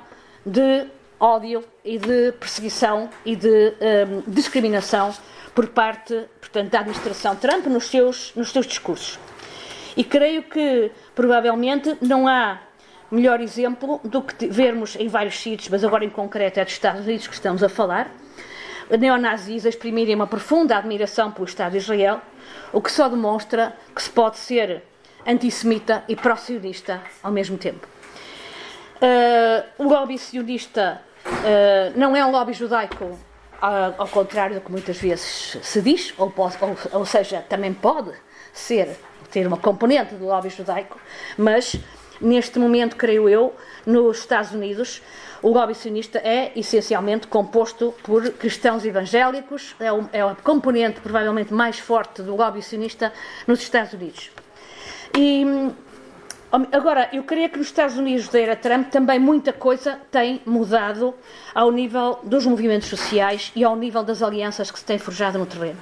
de 0.45 0.87
ódio 1.19 1.63
e 1.83 1.97
de 1.97 2.31
perseguição 2.33 3.09
e 3.25 3.35
de 3.35 3.47
um, 3.47 4.31
discriminação 4.31 5.13
por 5.59 5.67
parte, 5.67 6.29
portanto, 6.39 6.71
da 6.71 6.79
administração 6.79 7.35
Trump 7.35 7.65
nos 7.65 7.89
seus, 7.89 8.33
nos 8.33 8.49
seus 8.49 8.65
discursos. 8.65 9.19
E 9.97 10.05
creio 10.05 10.43
que, 10.43 10.89
provavelmente, 11.13 11.97
não 11.99 12.29
há 12.29 12.61
melhor 13.11 13.41
exemplo 13.41 13.99
do 14.05 14.21
que 14.21 14.47
vermos 14.47 14.95
em 14.95 15.09
vários 15.09 15.37
sítios, 15.37 15.67
mas 15.67 15.83
agora 15.83 16.05
em 16.05 16.09
concreto 16.09 16.61
é 16.61 16.63
dos 16.63 16.71
Estados 16.71 17.05
Unidos 17.05 17.27
que 17.27 17.33
estamos 17.33 17.61
a 17.61 17.67
falar, 17.67 18.09
neonazis 18.89 19.65
a 19.65 19.69
exprimirem 19.69 20.15
uma 20.15 20.27
profunda 20.27 20.77
admiração 20.77 21.29
pelo 21.29 21.45
Estado 21.45 21.73
de 21.73 21.79
Israel, 21.79 22.21
o 22.71 22.81
que 22.81 22.89
só 22.89 23.09
demonstra 23.09 23.75
que 23.93 24.01
se 24.01 24.09
pode 24.11 24.37
ser 24.37 24.83
antissemita 25.27 26.05
e 26.07 26.15
pró-sionista 26.15 27.01
ao 27.21 27.33
mesmo 27.33 27.57
tempo. 27.57 27.85
Uh, 28.95 29.83
o 29.83 29.89
lobby 29.89 30.17
sionista 30.17 31.01
uh, 31.25 31.99
não 31.99 32.15
é 32.15 32.23
um 32.23 32.31
lobby 32.31 32.53
judaico, 32.53 33.19
ao 33.61 34.07
contrário 34.07 34.55
do 34.55 34.61
que 34.61 34.71
muitas 34.71 34.97
vezes 34.97 35.57
se 35.61 35.81
diz, 35.81 36.13
ou, 36.17 36.31
pode, 36.31 36.57
ou, 36.61 36.99
ou 36.99 37.05
seja, 37.05 37.43
também 37.47 37.73
pode 37.73 38.11
ser, 38.53 38.97
ter 39.31 39.45
uma 39.45 39.57
componente 39.57 40.15
do 40.15 40.25
lobby 40.25 40.49
judaico, 40.49 40.97
mas 41.37 41.79
Neste 42.21 42.59
momento, 42.59 42.97
creio 42.97 43.29
eu, 43.29 43.55
nos 43.85 44.19
Estados 44.19 44.51
Unidos, 44.51 45.01
o 45.41 45.49
lobby 45.49 45.73
sionista 45.73 46.19
é 46.19 46.51
essencialmente 46.53 47.27
composto 47.27 47.93
por 48.03 48.29
cristãos 48.31 48.83
evangélicos, 48.83 49.73
é, 49.79 50.17
é 50.17 50.21
a 50.21 50.35
componente 50.35 50.99
provavelmente 50.99 51.53
mais 51.53 51.79
forte 51.79 52.21
do 52.21 52.35
lobby 52.35 52.61
sionista 52.61 53.13
nos 53.47 53.61
Estados 53.61 53.93
Unidos. 53.93 54.31
E 55.17 55.45
agora, 56.51 57.09
eu 57.13 57.23
creio 57.23 57.49
que 57.49 57.57
nos 57.57 57.67
Estados 57.67 57.97
Unidos 57.97 58.27
da 58.29 58.39
era 58.39 58.55
Trump 58.55 58.89
também 58.89 59.19
muita 59.19 59.53
coisa 59.53 59.99
tem 60.11 60.41
mudado 60.45 61.13
ao 61.53 61.71
nível 61.71 62.19
dos 62.23 62.45
movimentos 62.45 62.87
sociais 62.87 63.51
e 63.55 63.63
ao 63.63 63.75
nível 63.75 64.03
das 64.03 64.21
alianças 64.23 64.71
que 64.71 64.79
se 64.79 64.85
têm 64.85 64.97
forjado 64.97 65.37
no 65.37 65.45
terreno. 65.45 65.79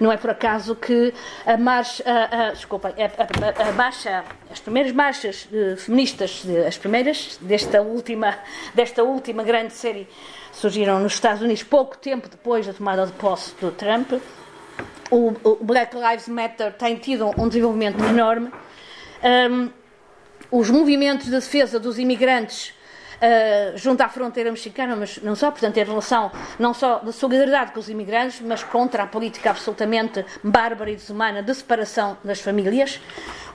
Não 0.00 0.12
é 0.12 0.16
por 0.16 0.30
acaso 0.30 0.76
que 0.76 1.12
a 1.44 1.56
marcha, 1.56 2.04
a, 2.06 2.48
a, 2.48 2.50
desculpa, 2.52 2.94
a, 2.96 3.72
marcha, 3.72 4.24
as 4.50 4.60
primeiras 4.60 4.92
marchas 4.92 5.48
de, 5.50 5.76
feministas, 5.76 6.44
as 6.66 6.78
primeiras 6.78 7.36
desta 7.40 7.82
última, 7.82 8.38
desta 8.74 9.02
última 9.02 9.42
grande 9.42 9.72
série, 9.72 10.06
surgiram 10.52 11.00
nos 11.00 11.14
Estados 11.14 11.42
Unidos 11.42 11.64
pouco 11.64 11.98
tempo 11.98 12.28
depois 12.28 12.66
da 12.66 12.72
tomada 12.72 13.06
de 13.06 13.12
posse 13.12 13.54
do 13.60 13.72
Trump. 13.72 14.12
O, 15.10 15.34
o 15.42 15.64
Black 15.64 15.96
Lives 15.96 16.28
Matter 16.28 16.72
tem 16.74 16.94
tido 16.96 17.30
um 17.36 17.48
desenvolvimento 17.48 18.04
enorme. 18.04 18.52
Um, 19.50 19.70
os 20.50 20.70
movimentos 20.70 21.26
de 21.26 21.32
defesa 21.32 21.78
dos 21.78 21.98
imigrantes 21.98 22.72
uh, 23.18 23.76
junto 23.76 24.02
à 24.02 24.08
fronteira 24.08 24.50
mexicana, 24.50 24.96
mas 24.96 25.18
não 25.22 25.34
só, 25.34 25.50
portanto, 25.50 25.76
em 25.76 25.84
relação 25.84 26.30
não 26.58 26.72
só 26.72 26.98
da 26.98 27.12
solidariedade 27.12 27.72
com 27.72 27.80
os 27.80 27.88
imigrantes, 27.88 28.40
mas 28.40 28.62
contra 28.62 29.02
a 29.02 29.06
política 29.06 29.50
absolutamente 29.50 30.24
bárbara 30.42 30.90
e 30.90 30.96
desumana 30.96 31.42
de 31.42 31.54
separação 31.54 32.16
das 32.24 32.40
famílias, 32.40 33.00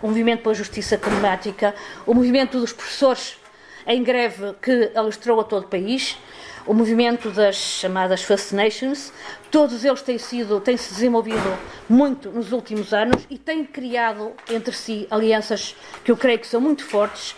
o 0.01 0.07
movimento 0.07 0.43
pela 0.43 0.55
justiça 0.55 0.97
climática, 0.97 1.73
o 2.05 2.13
movimento 2.13 2.59
dos 2.59 2.73
professores 2.73 3.37
em 3.85 4.01
greve 4.03 4.53
que 4.61 4.91
alastrou 4.95 5.39
a 5.41 5.43
todo 5.43 5.65
o 5.65 5.67
país, 5.67 6.17
o 6.65 6.73
movimento 6.73 7.29
das 7.29 7.55
chamadas 7.55 8.23
First 8.23 8.53
Nations, 8.53 9.11
todos 9.51 9.83
eles 9.83 10.01
têm, 10.01 10.17
sido, 10.17 10.59
têm 10.61 10.77
se 10.77 10.93
desenvolvido 10.93 11.57
muito 11.89 12.29
nos 12.31 12.51
últimos 12.51 12.93
anos 12.93 13.25
e 13.29 13.37
têm 13.37 13.65
criado 13.65 14.33
entre 14.49 14.73
si 14.73 15.07
alianças 15.11 15.75
que 16.03 16.11
eu 16.11 16.17
creio 16.17 16.39
que 16.39 16.47
são 16.47 16.61
muito 16.61 16.85
fortes 16.85 17.35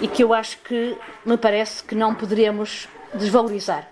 e 0.00 0.06
que 0.06 0.22
eu 0.22 0.32
acho 0.32 0.58
que 0.58 0.96
me 1.24 1.36
parece 1.36 1.82
que 1.82 1.94
não 1.94 2.14
poderemos 2.14 2.88
desvalorizar. 3.14 3.88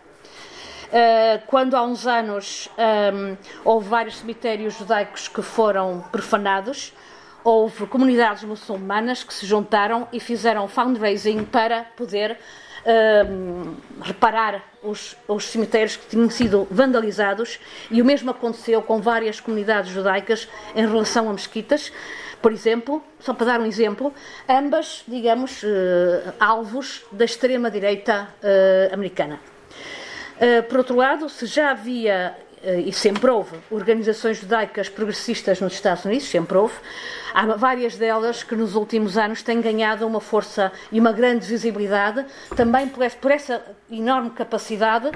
Uh, 0.87 1.42
quando 1.49 1.77
há 1.77 1.83
uns 1.83 2.07
anos 2.07 2.68
um, 2.79 3.37
houve 3.64 3.88
vários 3.88 4.18
cemitérios 4.18 4.79
judaicos 4.79 5.27
que 5.27 5.42
foram 5.42 6.05
profanados, 6.12 6.92
houve 7.42 7.87
comunidades 7.87 8.44
muçulmanas 8.44 9.25
que 9.25 9.35
se 9.35 9.46
juntaram 9.46 10.07
e 10.12 10.20
fizeram 10.20 10.68
fundraising 10.68 11.44
para 11.44 11.83
poder 11.96 12.38
reparar 14.01 14.62
os, 14.83 15.16
os, 15.27 15.44
cemitérios 15.44 15.96
que 15.96 16.07
tinham 16.07 16.31
sido 16.31 16.66
vandalizados 16.70 17.59
e 17.90 18.01
o 18.01 18.05
mesmo 18.05 18.31
aconteceu 18.31 18.81
com 18.81 19.01
várias 19.01 19.40
comunidades 19.40 19.90
judaicas 19.90 20.49
em 20.75 20.87
relação 20.87 21.29
a 21.29 21.33
mesquitas. 21.33 21.92
Por 22.40 22.53
exemplo, 22.53 23.03
só 23.18 23.35
para 23.35 23.46
dar 23.46 23.61
um 23.61 23.66
exemplo, 23.66 24.14
ambas, 24.49 25.03
digamos, 25.09 25.62
uh, 25.62 26.33
alvos 26.38 27.05
da 27.11 27.25
extrema-direita 27.25 28.29
uh, 28.40 28.94
americana. 28.94 29.40
Uh, 30.37 30.62
por 30.68 30.79
outro 30.79 30.96
lado, 30.96 31.29
se 31.29 31.46
já 31.46 31.70
havia 31.70 32.37
e 32.70 32.92
sempre 32.92 33.31
houve 33.31 33.57
organizações 33.70 34.38
judaicas 34.38 34.88
progressistas 34.88 35.61
nos 35.61 35.74
Estados 35.74 36.05
Unidos, 36.05 36.29
sempre 36.29 36.57
houve. 36.59 36.74
Há 37.33 37.46
várias 37.57 37.96
delas 37.96 38.42
que 38.42 38.55
nos 38.55 38.74
últimos 38.74 39.16
anos 39.16 39.42
têm 39.42 39.61
ganhado 39.61 40.07
uma 40.07 40.20
força 40.20 40.72
e 40.90 40.98
uma 40.98 41.12
grande 41.12 41.46
visibilidade, 41.46 42.24
também 42.57 42.88
por 42.88 43.31
essa 43.31 43.62
enorme 43.90 44.31
capacidade 44.31 45.11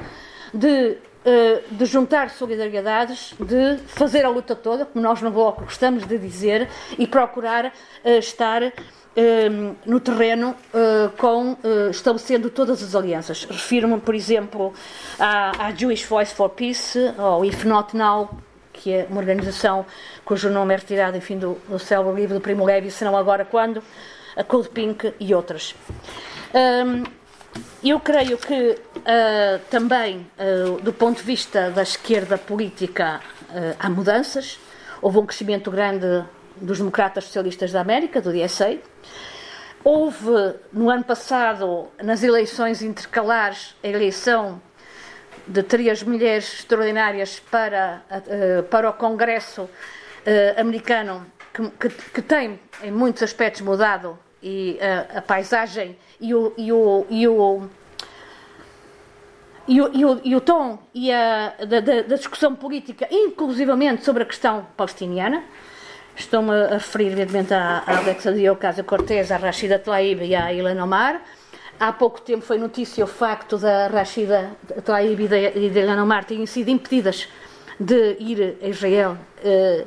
de 0.53 0.99
eh, 1.23 1.63
de 1.73 1.85
juntar 1.85 2.31
solidariedades, 2.31 3.35
de 3.39 3.77
fazer 3.89 4.25
a 4.25 4.31
luta 4.31 4.57
toda, 4.57 4.87
como 4.87 5.05
nós 5.05 5.21
no 5.21 5.31
Bloco 5.31 5.65
gostamos 5.65 6.07
de 6.07 6.17
dizer, 6.17 6.67
e 6.99 7.07
procurar 7.07 7.67
uh, 7.67 8.09
estar 8.19 8.73
uh, 9.21 9.77
no 9.85 10.01
terreno 10.01 10.57
com, 11.17 11.57
estabelecendo 11.91 12.51
todas 12.51 12.83
as 12.83 12.95
alianças. 12.95 13.45
Refiro-me, 13.45 14.01
por 14.01 14.15
exemplo, 14.15 14.73
à, 15.19 15.71
Jewish 15.77 16.07
Voice 16.07 16.35
for 16.35 16.49
Peace, 16.51 16.99
ou 17.19 17.45
If 17.45 17.65
Not 17.65 17.97
Now, 17.97 18.31
que 18.73 18.93
é 18.93 19.07
uma 19.11 19.21
organização 19.21 19.85
cujo 20.25 20.49
nome 20.49 20.75
é 20.75 20.77
retirado, 20.77 21.17
enfim, 21.17 21.39
do, 21.39 21.59
do 21.69 21.79
célebre 21.79 22.21
livro 22.21 22.35
do 22.35 22.41
Primo 22.41 22.65
Levi, 22.65 22.91
senão 22.91 23.17
agora 23.17 23.45
quando, 23.45 23.83
a 24.37 24.45
Cold 24.45 24.69
Pink 24.71 25.13
e 25.21 25.35
outras. 25.35 25.75
Um, 26.55 27.05
eu 27.83 27.99
creio 28.01 28.39
que 28.39 28.71
uh, 28.97 29.61
também, 29.71 30.27
do 30.83 30.93
ponto 30.93 31.19
de 31.19 31.25
vista 31.25 31.71
da 31.71 31.83
esquerda 31.83 32.39
política, 32.39 33.21
há 33.79 33.89
mudanças. 33.91 34.59
Houve 35.03 35.19
um 35.19 35.27
crescimento 35.27 35.71
grande 35.71 36.25
dos 36.61 36.79
democratas 36.79 37.25
socialistas 37.25 37.73
da 37.73 37.81
América, 37.81 38.21
do 38.21 38.33
DSA. 38.33 38.79
Houve, 39.83 40.57
no 40.73 40.91
ano 40.91 41.05
passado, 41.05 41.89
nas 42.03 42.23
eleições 42.23 42.83
intercalares, 42.83 43.75
a 43.83 43.89
eleição 43.89 44.61
de 45.47 45.63
três 45.63 46.03
mulheres 46.03 46.61
extraordinárias 46.61 47.41
para, 47.41 48.03
para 48.69 48.91
o 48.91 48.93
Congresso 48.93 49.69
americano, 50.59 51.27
que, 51.53 51.71
que, 51.71 51.89
que 51.89 52.23
tem, 52.23 52.61
em 52.83 52.91
muitos 52.91 53.23
aspectos, 53.23 53.63
mudado 53.63 54.19
e 54.43 54.79
a, 54.81 55.19
a 55.19 55.23
paisagem 55.23 55.97
e 56.21 56.35
o, 56.35 56.53
e 56.57 56.73
o, 56.73 57.07
e 57.09 57.29
o 57.29 57.71
e 59.69 59.81
o, 59.81 59.91
e 59.95 60.05
o, 60.05 60.21
e 60.25 60.37
o, 60.37 60.41
tom 60.41 60.79
e 60.93 61.13
a, 61.13 61.55
da, 61.69 61.81
da, 61.81 62.17
discussão 62.17 62.57
política, 62.57 63.07
inclusivamente 63.11 64.05
sobre 64.05 64.25
a 64.25 64.27
questão 64.27 64.67
palestiniana. 64.77 65.45
Estou-me 66.17 66.53
a 66.53 66.75
referir, 66.75 67.07
evidentemente, 67.07 67.55
à, 67.55 67.83
à 67.87 67.99
Alexandria 67.99 68.53
Ocasio-Cortez, 68.53 69.31
à 69.31 69.37
Rashida 69.37 69.79
Tlaib 69.79 70.23
e 70.23 70.35
à 70.35 70.53
Ilan 70.53 70.83
Omar. 70.83 71.21
Há 71.79 71.93
pouco 71.93 72.21
tempo 72.21 72.45
foi 72.45 72.59
notícia 72.59 73.03
o 73.03 73.07
facto 73.07 73.57
da 73.57 73.87
Rashida 73.89 74.51
Tlaib 74.85 75.21
e 75.21 75.29
da 75.71 75.81
Ilan 75.81 76.03
Omar 76.03 76.25
terem 76.25 76.45
sido 76.47 76.69
impedidas 76.69 77.29
de 77.79 78.17
ir 78.21 78.59
a 78.63 78.69
Israel. 78.69 79.17
Uh, 79.43 79.87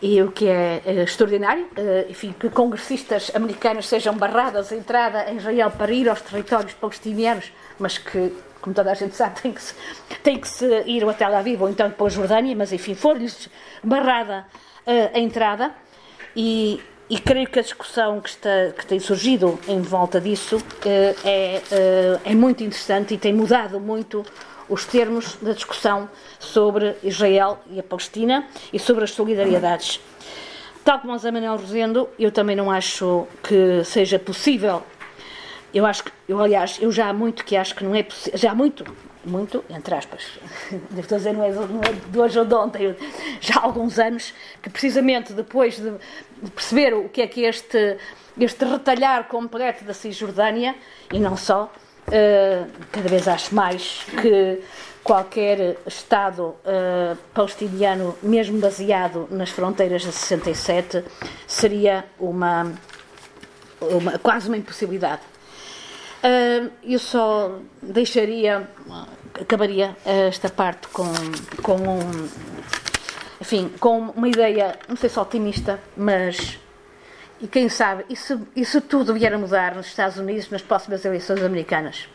e 0.00 0.22
o 0.22 0.30
que 0.30 0.48
é, 0.48 0.80
é 0.86 1.02
extraordinário, 1.02 1.64
uh, 1.64 2.10
enfim, 2.10 2.32
que 2.38 2.48
congressistas 2.48 3.30
americanos 3.34 3.88
sejam 3.88 4.16
barradas 4.16 4.72
a 4.72 4.76
entrada 4.76 5.30
em 5.30 5.36
Israel 5.36 5.70
para 5.70 5.92
ir 5.92 6.08
aos 6.08 6.22
territórios 6.22 6.72
palestinianos, 6.74 7.52
mas 7.78 7.98
que, 7.98 8.32
como 8.60 8.74
toda 8.74 8.92
a 8.92 8.94
gente 8.94 9.16
sabe, 9.16 9.40
tem 9.42 9.52
que 9.52 9.60
se, 9.60 9.74
tem 10.22 10.38
que 10.38 10.48
se 10.48 10.82
ir 10.86 11.02
ao 11.02 11.12
Tel 11.12 11.36
Aviv 11.36 11.60
ou 11.62 11.68
então 11.68 11.90
para 11.90 12.06
a 12.06 12.08
Jordânia, 12.08 12.56
mas 12.56 12.72
enfim, 12.72 12.94
for-lhes 12.94 13.50
barrada 13.82 14.46
a 15.14 15.18
entrada 15.18 15.72
e, 16.34 16.80
e 17.10 17.18
creio 17.18 17.48
que 17.48 17.58
a 17.58 17.62
discussão 17.62 18.20
que, 18.20 18.30
está, 18.30 18.72
que 18.76 18.86
tem 18.86 18.98
surgido 18.98 19.58
em 19.68 19.80
volta 19.80 20.20
disso 20.20 20.58
é, 20.84 21.60
é 22.24 22.34
muito 22.34 22.62
interessante 22.62 23.14
e 23.14 23.18
tem 23.18 23.32
mudado 23.32 23.78
muito 23.78 24.24
os 24.68 24.84
termos 24.84 25.36
da 25.40 25.52
discussão 25.52 26.08
sobre 26.38 26.96
Israel 27.02 27.58
e 27.70 27.80
a 27.80 27.82
Palestina 27.82 28.46
e 28.72 28.78
sobre 28.78 29.04
as 29.04 29.10
solidariedades. 29.10 30.00
Tal 30.84 31.00
como 31.00 31.12
o 31.12 31.18
Zé 31.18 31.30
Manuel 31.30 31.56
Rosendo, 31.56 32.08
eu 32.18 32.30
também 32.30 32.56
não 32.56 32.70
acho 32.70 33.26
que 33.42 33.82
seja 33.84 34.18
possível. 34.18 34.82
Eu 35.72 35.84
acho 35.84 36.04
que, 36.04 36.12
eu, 36.26 36.40
aliás, 36.40 36.78
eu 36.80 36.90
já 36.90 37.08
há 37.08 37.12
muito 37.12 37.44
que 37.44 37.56
acho 37.56 37.74
que 37.74 37.84
não 37.84 37.94
é 37.94 38.02
possível, 38.02 38.38
já 38.38 38.52
há 38.52 38.54
muito, 38.54 38.84
muito, 39.24 39.64
entre 39.68 39.94
aspas, 39.94 40.38
devo 40.90 41.06
dizer, 41.06 41.32
não 41.32 41.44
é, 41.44 41.50
não 41.50 41.80
é 41.80 41.92
de 41.92 42.18
hoje 42.18 42.38
ou 42.38 42.44
de 42.44 42.54
ontem, 42.54 42.96
já 43.40 43.60
há 43.60 43.64
alguns 43.64 43.98
anos, 43.98 44.32
que 44.62 44.70
precisamente 44.70 45.32
depois 45.32 45.76
de, 45.76 45.90
de 46.42 46.50
perceber 46.50 46.94
o 46.94 47.08
que 47.08 47.22
é 47.22 47.26
que 47.26 47.42
este, 47.42 47.96
este 48.38 48.64
retalhar 48.64 49.28
completo 49.28 49.84
da 49.84 49.94
Cisjordânia, 49.94 50.74
e 51.12 51.18
não 51.18 51.36
só, 51.36 51.72
Uh, 52.08 52.66
cada 52.90 53.06
vez 53.06 53.28
acho 53.28 53.54
mais 53.54 54.06
que 54.22 54.62
qualquer 55.04 55.76
Estado 55.86 56.42
uh, 56.42 57.16
palestiniano, 57.34 58.16
mesmo 58.22 58.58
baseado 58.58 59.28
nas 59.30 59.50
fronteiras 59.50 60.02
de 60.02 60.12
67, 60.12 61.04
seria 61.46 62.06
uma, 62.18 62.72
uma 63.80 64.18
quase 64.18 64.48
uma 64.48 64.56
impossibilidade. 64.56 65.20
Uh, 66.18 66.70
eu 66.82 66.98
só 66.98 67.60
deixaria, 67.80 68.68
acabaria 69.40 69.96
esta 70.04 70.48
parte 70.48 70.88
com, 70.88 71.04
com 71.62 71.76
um, 71.76 72.28
enfim, 73.40 73.72
com 73.78 74.00
uma 74.10 74.28
ideia, 74.28 74.76
não 74.88 74.96
sei 74.96 75.08
se 75.08 75.18
otimista, 75.18 75.80
mas 75.96 76.58
e 77.40 77.46
quem 77.46 77.68
sabe, 77.68 78.04
isso, 78.10 78.46
isso 78.56 78.80
tudo 78.80 79.14
vier 79.14 79.32
a 79.32 79.38
mudar 79.38 79.74
nos 79.74 79.86
Estados 79.86 80.16
Unidos 80.16 80.50
nas 80.50 80.62
próximas 80.62 81.04
eleições 81.04 81.42
americanas. 81.42 82.08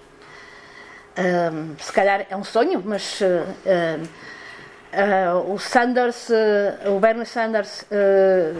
Um, 1.18 1.78
se 1.78 1.92
calhar 1.94 2.26
é 2.30 2.36
um 2.36 2.44
sonho, 2.44 2.82
mas 2.84 3.22
uh, 3.22 4.10
uh, 4.94 5.54
o 5.54 5.60
Sanders, 5.60 6.30
uh, 6.30 6.96
o 6.96 7.00
Bernie 7.00 7.26
Sanders 7.26 7.86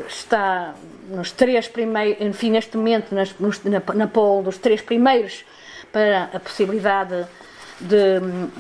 está 0.08 0.74
nos 1.10 1.32
três 1.32 1.68
primeiros, 1.68 2.22
enfim, 2.22 2.52
neste 2.52 2.78
momento 2.78 3.14
nas, 3.14 3.34
na, 3.64 3.82
na 3.94 4.08
poll 4.08 4.44
dos 4.44 4.58
três 4.58 4.82
primeiros 4.82 5.46
para 5.92 6.30
a 6.34 6.40
possibilidade 6.40 7.26
de, 7.80 8.20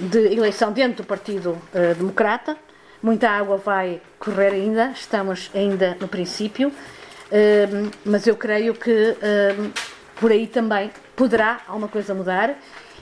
de 0.09 0.34
eleição 0.34 0.71
dentro 0.71 1.03
do 1.03 1.07
Partido 1.07 1.57
Democrata. 1.97 2.55
Muita 3.01 3.30
água 3.30 3.57
vai 3.57 4.01
correr 4.19 4.53
ainda, 4.53 4.91
estamos 4.91 5.49
ainda 5.53 5.97
no 5.99 6.07
princípio 6.07 6.71
mas 8.05 8.28
eu 8.28 8.36
creio 8.36 8.76
que 8.76 9.17
por 10.19 10.32
aí 10.32 10.45
também 10.45 10.91
poderá 11.15 11.61
alguma 11.67 11.88
coisa 11.88 12.13
mudar 12.13 12.55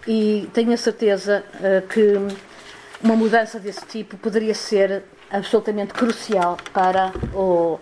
e 0.07 0.49
tenho 0.53 0.73
a 0.73 0.77
certeza 0.77 1.43
uh, 1.55 1.87
que 1.87 2.15
uma 3.03 3.15
mudança 3.15 3.59
desse 3.59 3.85
tipo 3.85 4.17
poderia 4.17 4.53
ser 4.53 5.03
absolutamente 5.29 5.93
crucial 5.93 6.57
para 6.73 7.11
o, 7.33 7.79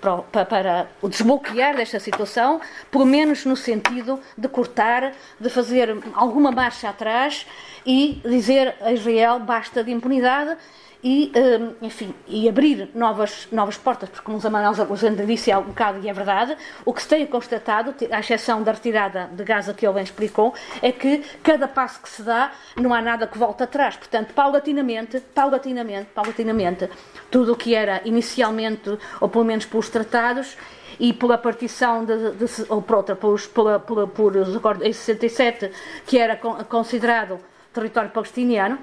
para, 0.00 0.44
para 0.44 0.88
o 1.02 1.08
desbloquear 1.08 1.76
desta 1.76 1.98
situação, 1.98 2.60
pelo 2.90 3.04
menos 3.04 3.44
no 3.44 3.56
sentido 3.56 4.20
de 4.36 4.48
cortar, 4.48 5.12
de 5.38 5.50
fazer 5.50 5.96
alguma 6.14 6.50
marcha 6.50 6.88
atrás 6.88 7.46
e 7.84 8.20
dizer 8.24 8.74
a 8.80 8.92
Israel 8.92 9.40
basta 9.40 9.84
de 9.84 9.90
impunidade 9.90 10.56
e, 11.04 11.30
hum, 11.36 11.74
enfim, 11.82 12.14
e 12.26 12.48
abrir 12.48 12.88
novas, 12.94 13.46
novas 13.52 13.76
portas, 13.76 14.08
porque 14.08 14.24
como 14.24 14.38
o 14.38 14.50
Manuel 14.50 14.72
Zagozenda 14.72 15.26
disse 15.26 15.52
há 15.52 15.58
um 15.58 15.64
bocado, 15.64 16.00
e 16.02 16.08
é 16.08 16.12
verdade, 16.14 16.56
o 16.82 16.94
que 16.94 17.02
se 17.02 17.08
tem 17.08 17.26
constatado, 17.26 17.94
à 18.10 18.20
exceção 18.20 18.62
da 18.62 18.72
retirada 18.72 19.28
de 19.30 19.44
Gaza 19.44 19.74
que 19.74 19.86
ele 19.86 19.92
bem 19.92 20.02
explicou, 20.02 20.54
é 20.80 20.90
que 20.90 21.22
cada 21.42 21.68
passo 21.68 22.00
que 22.00 22.08
se 22.08 22.22
dá 22.22 22.52
não 22.74 22.94
há 22.94 23.02
nada 23.02 23.26
que 23.26 23.36
volte 23.36 23.62
atrás. 23.62 23.96
Portanto, 23.96 24.32
paulatinamente, 24.32 25.20
paulatinamente, 25.34 26.08
paulatinamente, 26.14 26.88
tudo 27.30 27.52
o 27.52 27.56
que 27.56 27.74
era 27.74 28.00
inicialmente, 28.06 28.98
ou 29.20 29.28
pelo 29.28 29.44
menos 29.44 29.66
pelos 29.66 29.90
tratados, 29.90 30.56
e 30.98 31.12
pela 31.12 31.36
partição, 31.36 32.04
de, 32.04 32.30
de, 32.30 32.46
ou 32.68 32.80
por 32.80 32.96
outra, 32.96 33.16
pelos, 33.16 33.46
pela, 33.46 33.78
pela, 33.78 34.06
por 34.06 34.38
acordos 34.38 34.86
em 34.86 34.92
67, 34.92 35.70
que 36.06 36.18
era 36.18 36.36
considerado 36.36 37.40
território 37.72 38.10
palestiniano, 38.10 38.78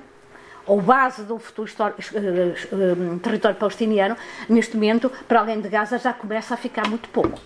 ou 0.65 0.81
base 0.81 1.23
do 1.23 1.37
futuro 1.39 1.67
histórico, 1.67 2.01
uh, 2.13 3.13
uh, 3.15 3.19
território 3.19 3.57
palestiniano, 3.57 4.15
neste 4.47 4.75
momento, 4.75 5.11
para 5.27 5.39
além 5.39 5.59
de 5.59 5.69
Gaza, 5.69 5.97
já 5.97 6.13
começa 6.13 6.53
a 6.53 6.57
ficar 6.57 6.87
muito 6.87 7.09
pouco. 7.09 7.39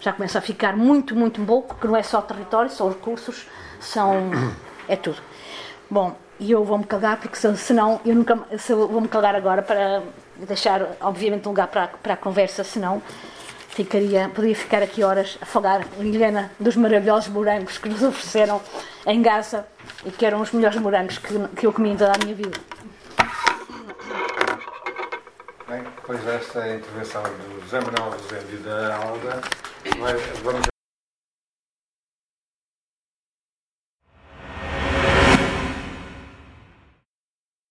Já 0.00 0.12
começa 0.12 0.38
a 0.38 0.42
ficar 0.42 0.76
muito, 0.76 1.14
muito 1.14 1.40
pouco, 1.42 1.76
que 1.76 1.86
não 1.86 1.96
é 1.96 2.02
só 2.02 2.20
território, 2.20 2.70
são 2.70 2.88
recursos, 2.88 3.46
são. 3.80 4.30
é 4.88 4.96
tudo. 4.96 5.18
Bom, 5.90 6.16
e 6.38 6.50
eu 6.50 6.64
vou-me 6.64 6.84
calar, 6.84 7.18
porque 7.18 7.36
senão 7.56 8.00
eu 8.04 8.14
nunca. 8.14 8.38
Se 8.58 8.72
eu 8.72 8.88
vou-me 8.88 9.08
calar 9.08 9.34
agora 9.34 9.62
para 9.62 10.02
deixar, 10.36 10.96
obviamente, 11.00 11.46
um 11.46 11.50
lugar 11.50 11.68
para, 11.68 11.88
para 11.88 12.14
a 12.14 12.16
conversa, 12.16 12.64
senão 12.64 13.00
ficaria, 13.68 14.28
poderia 14.28 14.54
ficar 14.54 14.82
aqui 14.82 15.02
horas 15.02 15.38
a 15.40 15.46
falar, 15.46 15.86
Helena, 15.98 16.50
dos 16.60 16.76
maravilhosos 16.76 17.28
morangos 17.28 17.78
que 17.78 17.88
nos 17.88 18.02
ofereceram 18.02 18.60
em 19.06 19.20
Gaza 19.20 19.66
e 20.04 20.10
que 20.10 20.26
eram 20.26 20.40
os 20.40 20.52
melhores 20.52 20.78
morangos 20.78 21.18
que, 21.18 21.34
que 21.56 21.66
eu 21.66 21.72
comi 21.72 21.90
em 21.90 21.96
toda 21.96 22.12
a 22.12 22.24
minha 22.24 22.34
vida. 22.34 22.58
Bem, 25.68 25.82
depois 25.82 26.20
desta 26.24 26.74
intervenção 26.74 27.22
do 27.22 27.68
Zé 27.68 27.80
Manuel 27.80 28.10
Rosendo 28.10 28.52
e 28.52 28.56
da 28.58 28.96
Alda, 28.96 29.40
vamos 30.42 30.73